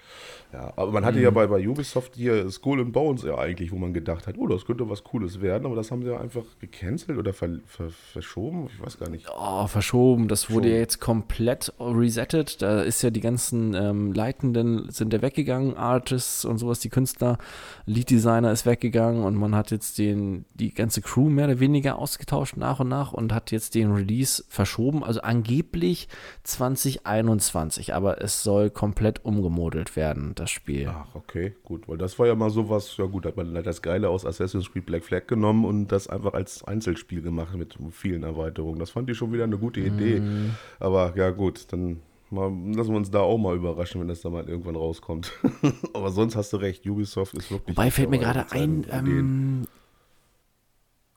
[0.52, 1.24] Ja, aber man hatte mhm.
[1.24, 4.46] ja bei, bei Ubisoft hier Skull and Bones ja eigentlich, wo man gedacht hat, oh,
[4.46, 7.90] das könnte was Cooles werden, aber das haben sie ja einfach gecancelt oder ver, ver,
[7.90, 9.26] verschoben, ich weiß gar nicht.
[9.36, 14.90] Oh, verschoben, das wurde ja jetzt komplett resettet, da ist ja die ganzen ähm, Leitenden
[14.90, 17.36] sind ja weggegangen, Artists und sowas, die Künstler,
[17.84, 21.60] Lead Designer ist weggegangen und man hat jetzt den, die ganze Crew mehr mehr oder
[21.60, 25.02] weniger ausgetauscht nach und nach und hat jetzt den Release verschoben.
[25.02, 26.06] Also angeblich
[26.44, 30.88] 2021, aber es soll komplett umgemodelt werden, das Spiel.
[30.88, 34.08] Ach, okay, gut, weil das war ja mal sowas, ja gut, hat man das Geile
[34.08, 38.78] aus Assassin's Creed Black Flag genommen und das einfach als Einzelspiel gemacht mit vielen Erweiterungen.
[38.78, 40.20] Das fand ich schon wieder eine gute Idee.
[40.20, 40.54] Mm.
[40.78, 44.30] Aber ja gut, dann Mal, lassen wir uns da auch mal überraschen, wenn das da
[44.30, 45.32] mal irgendwann rauskommt.
[45.92, 47.76] Aber sonst hast du recht, Ubisoft ist wirklich.
[47.76, 49.66] Wobei fällt mir gerade ein, ähm,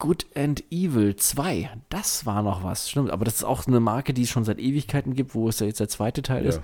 [0.06, 3.10] Good and Evil 2, das war noch was, stimmt.
[3.10, 5.66] Aber das ist auch eine Marke, die es schon seit Ewigkeiten gibt, wo es ja
[5.66, 6.50] jetzt der zweite Teil ja.
[6.50, 6.62] ist.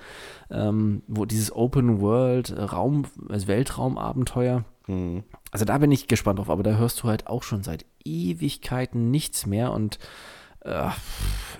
[0.52, 4.64] Ähm, wo dieses Open World Raum, also Weltraumabenteuer.
[4.86, 5.24] Mhm.
[5.50, 9.10] Also da bin ich gespannt drauf, aber da hörst du halt auch schon seit Ewigkeiten
[9.10, 9.98] nichts mehr und
[10.64, 10.94] äh, ja,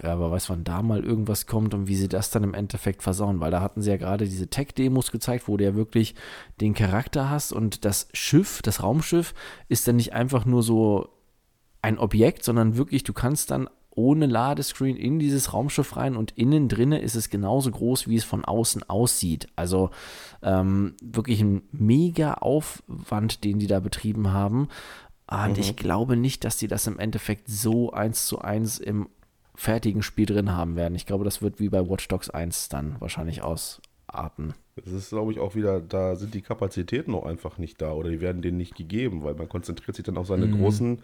[0.04, 3.40] aber weiß, wann da mal irgendwas kommt und wie sie das dann im Endeffekt versauen,
[3.40, 6.14] weil da hatten sie ja gerade diese Tech-Demos gezeigt, wo du ja wirklich
[6.62, 9.34] den Charakter hast und das Schiff, das Raumschiff,
[9.68, 11.10] ist dann nicht einfach nur so
[11.82, 16.70] ein Objekt, sondern wirklich, du kannst dann ohne Ladescreen in dieses Raumschiff rein und innen
[16.70, 19.48] drinne ist es genauso groß, wie es von außen aussieht.
[19.56, 19.90] Also
[20.42, 24.70] ähm, wirklich ein mega Aufwand, den die da betrieben haben.
[25.30, 25.60] Und mhm.
[25.60, 29.10] ich glaube nicht, dass die das im Endeffekt so eins zu eins im
[29.56, 30.96] fertigen Spiel drin haben werden.
[30.96, 34.54] Ich glaube, das wird wie bei Watch Dogs 1 dann wahrscheinlich ausarten.
[34.78, 38.10] Das ist, glaube ich, auch wieder, da sind die Kapazitäten noch einfach nicht da oder
[38.10, 40.60] die werden denen nicht gegeben, weil man konzentriert sich dann auf seine mhm.
[40.60, 41.02] großen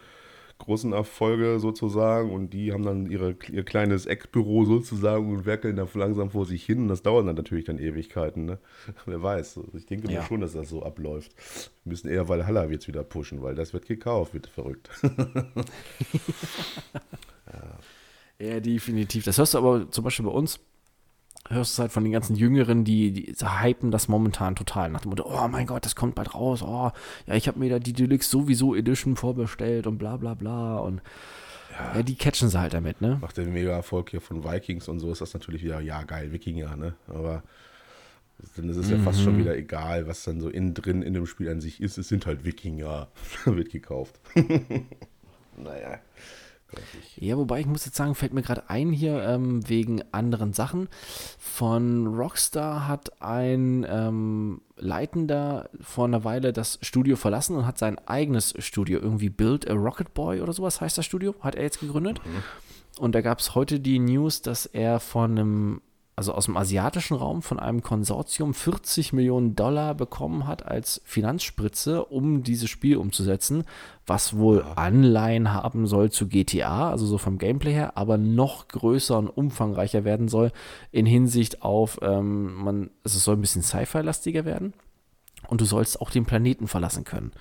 [0.59, 5.87] großen Erfolge sozusagen und die haben dann ihre, ihr kleines Eckbüro sozusagen und werkeln da
[5.93, 8.45] langsam vor sich hin und das dauert dann natürlich dann Ewigkeiten.
[8.45, 8.57] Ne?
[9.05, 9.59] Wer weiß.
[9.75, 10.23] Ich denke ja.
[10.23, 11.33] schon, dass das so abläuft.
[11.83, 14.89] Wir müssen eher Valhalla jetzt wieder pushen, weil das wird gekauft, wird verrückt.
[15.03, 15.45] ja.
[18.39, 19.25] ja, definitiv.
[19.25, 20.59] Das hörst du aber zum Beispiel bei uns
[21.49, 25.09] hörst du halt von den ganzen Jüngeren, die, die hypen das momentan total nach dem
[25.09, 26.91] Motto, oh mein Gott, das kommt bald raus, oh,
[27.25, 31.01] ja, ich habe mir da die Deluxe sowieso Edition vorbestellt und bla bla bla und
[31.71, 33.19] ja, ja die catchen sie halt damit, ne?
[33.21, 36.75] Nach dem Mega-Erfolg hier von Vikings und so ist das natürlich wieder, ja geil, Wikinger,
[36.75, 37.43] ne, aber
[38.55, 39.39] dann ist es ja fast schon mhm.
[39.39, 42.25] wieder egal, was dann so innen drin in dem Spiel an sich ist, es sind
[42.25, 43.07] halt Wikinger,
[43.45, 44.19] wird gekauft.
[45.57, 45.99] naja.
[47.15, 50.89] Ja, wobei ich muss jetzt sagen, fällt mir gerade ein hier ähm, wegen anderen Sachen.
[51.39, 57.97] Von Rockstar hat ein ähm, Leitender vor einer Weile das Studio verlassen und hat sein
[58.07, 61.79] eigenes Studio, irgendwie Build a Rocket Boy oder sowas heißt das Studio, hat er jetzt
[61.79, 62.21] gegründet.
[62.25, 62.43] Mhm.
[62.99, 65.81] Und da gab es heute die News, dass er von einem
[66.17, 72.03] also aus dem asiatischen Raum von einem Konsortium 40 Millionen Dollar bekommen hat als Finanzspritze,
[72.05, 73.65] um dieses Spiel umzusetzen,
[74.07, 74.65] was wohl.
[74.75, 80.05] Anleihen haben soll zu GTA, also so vom Gameplay her, aber noch größer und umfangreicher
[80.05, 80.51] werden soll
[80.91, 84.73] in Hinsicht auf, ähm, man, also es soll ein bisschen Sci-Fi-lastiger werden
[85.49, 87.31] und du sollst auch den Planeten verlassen können.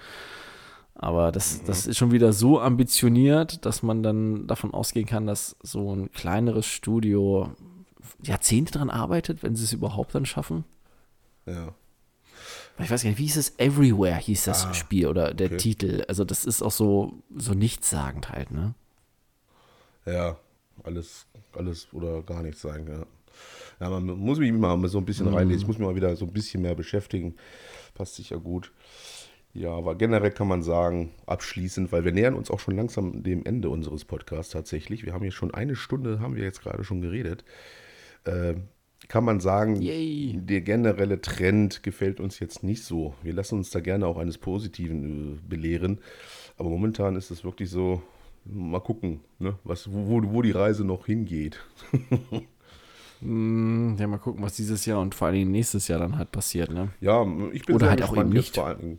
[0.95, 1.66] Aber das, mhm.
[1.66, 6.12] das ist schon wieder so ambitioniert, dass man dann davon ausgehen kann, dass so ein
[6.12, 7.53] kleineres Studio
[8.23, 10.65] Jahrzehnte daran arbeitet, wenn sie es überhaupt dann schaffen.
[11.47, 11.75] Ja.
[12.79, 13.59] Ich weiß gar nicht, wie hieß es?
[13.59, 15.57] Everywhere hieß das ah, Spiel oder der okay.
[15.57, 16.05] Titel.
[16.09, 18.75] Also das ist auch so, so nichtssagend halt, ne?
[20.05, 20.37] Ja,
[20.85, 23.07] alles, alles oder gar nichts sagen, ja.
[23.81, 25.35] Ja, man muss mich mal so ein bisschen mm.
[25.35, 25.63] reinlesen.
[25.63, 27.35] Ich muss mich mal wieder so ein bisschen mehr beschäftigen.
[27.95, 28.73] Passt sicher gut.
[29.53, 33.45] Ja, aber generell kann man sagen, abschließend, weil wir nähern uns auch schon langsam dem
[33.47, 35.05] Ende unseres Podcasts tatsächlich.
[35.07, 37.43] Wir haben hier schon eine Stunde, haben wir jetzt gerade schon geredet.
[38.27, 38.55] Äh,
[39.09, 40.39] kann man sagen, Yay.
[40.41, 43.14] der generelle Trend gefällt uns jetzt nicht so.
[43.22, 46.01] Wir lassen uns da gerne auch eines Positiven äh, belehren.
[46.59, 48.03] Aber momentan ist es wirklich so,
[48.45, 51.64] mal gucken, ne, was, wo, wo die Reise noch hingeht.
[53.20, 56.70] Hm, ja, mal gucken, was dieses Jahr und vor allem nächstes Jahr dann halt passiert,
[56.70, 56.89] ne?
[57.01, 58.55] Ja, ich bin Oder halt auch eben nicht.
[58.55, 58.99] Vor allem,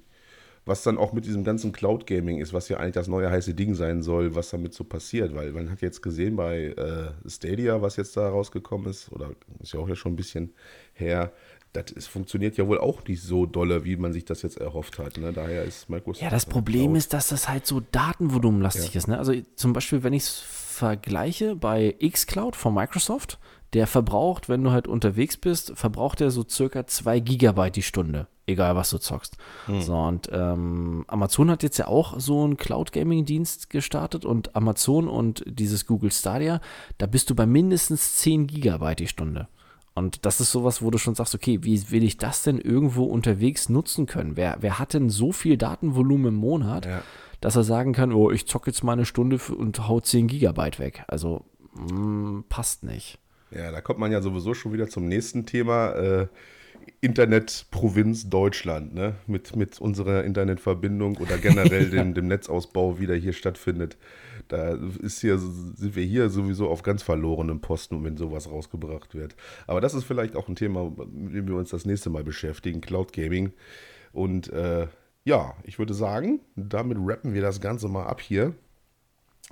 [0.67, 3.53] was dann auch mit diesem ganzen Cloud Gaming ist, was ja eigentlich das neue heiße
[3.53, 7.81] Ding sein soll, was damit so passiert, weil man hat jetzt gesehen bei äh, Stadia,
[7.81, 10.53] was jetzt da rausgekommen ist, oder ist ja auch ja schon ein bisschen
[10.93, 11.31] her,
[11.73, 14.99] das ist, funktioniert ja wohl auch nicht so dolle, wie man sich das jetzt erhofft
[14.99, 15.17] hat.
[15.17, 15.31] Ne?
[15.33, 16.21] Daher ist Microsoft.
[16.23, 16.97] Ja, das Problem Cloud.
[16.97, 18.97] ist, dass das halt so datenvolumenlastig ja.
[18.97, 19.07] ist.
[19.07, 19.17] Ne?
[19.17, 23.39] Also zum Beispiel, wenn ich es vergleiche bei xCloud von Microsoft,
[23.73, 28.27] der verbraucht, wenn du halt unterwegs bist, verbraucht er so circa 2 Gigabyte die Stunde,
[28.45, 29.37] egal was du zockst.
[29.65, 29.81] Hm.
[29.81, 35.43] So, und ähm, Amazon hat jetzt ja auch so einen Cloud-Gaming-Dienst gestartet und Amazon und
[35.45, 36.61] dieses Google Stadia,
[36.97, 39.47] da bist du bei mindestens 10 Gigabyte die Stunde.
[39.97, 43.05] Und das ist sowas, wo du schon sagst, okay, wie will ich das denn irgendwo
[43.05, 44.37] unterwegs nutzen können?
[44.37, 47.01] Wer, wer hat denn so viel Datenvolumen im Monat, ja.
[47.41, 50.77] dass er sagen kann, oh, ich zocke jetzt mal eine Stunde und hau 10 Gigabyte
[50.77, 51.03] weg?
[51.07, 53.17] Also, mh, mm, passt nicht.
[53.51, 55.91] Ja, da kommt man ja sowieso schon wieder zum nächsten Thema.
[55.91, 56.27] Äh,
[57.01, 59.15] Internetprovinz Deutschland, ne?
[59.27, 63.97] Mit, mit unserer Internetverbindung oder generell dem, dem Netzausbau, wie der hier stattfindet.
[64.47, 69.35] Da ist hier, sind wir hier sowieso auf ganz verlorenem Posten, wenn sowas rausgebracht wird.
[69.67, 72.81] Aber das ist vielleicht auch ein Thema, mit dem wir uns das nächste Mal beschäftigen,
[72.81, 73.51] Cloud Gaming.
[74.13, 74.87] Und äh,
[75.25, 78.55] ja, ich würde sagen, damit rappen wir das Ganze mal ab hier.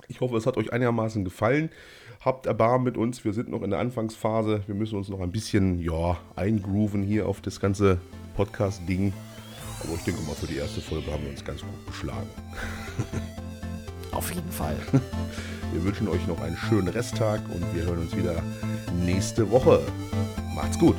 [0.08, 1.70] Ich hoffe, es hat euch einigermaßen gefallen.
[2.24, 4.62] Habt Erbarmen mit uns, wir sind noch in der Anfangsphase.
[4.66, 7.98] Wir müssen uns noch ein bisschen ja, eingrooven hier auf das ganze
[8.36, 9.12] Podcast-Ding.
[9.82, 12.28] Aber ich denke mal, für die erste Folge haben wir uns ganz gut geschlagen.
[14.12, 14.76] Auf jeden Fall.
[15.72, 18.40] Wir wünschen euch noch einen schönen Resttag und wir hören uns wieder
[19.04, 19.82] nächste Woche.
[20.54, 20.94] Macht's gut.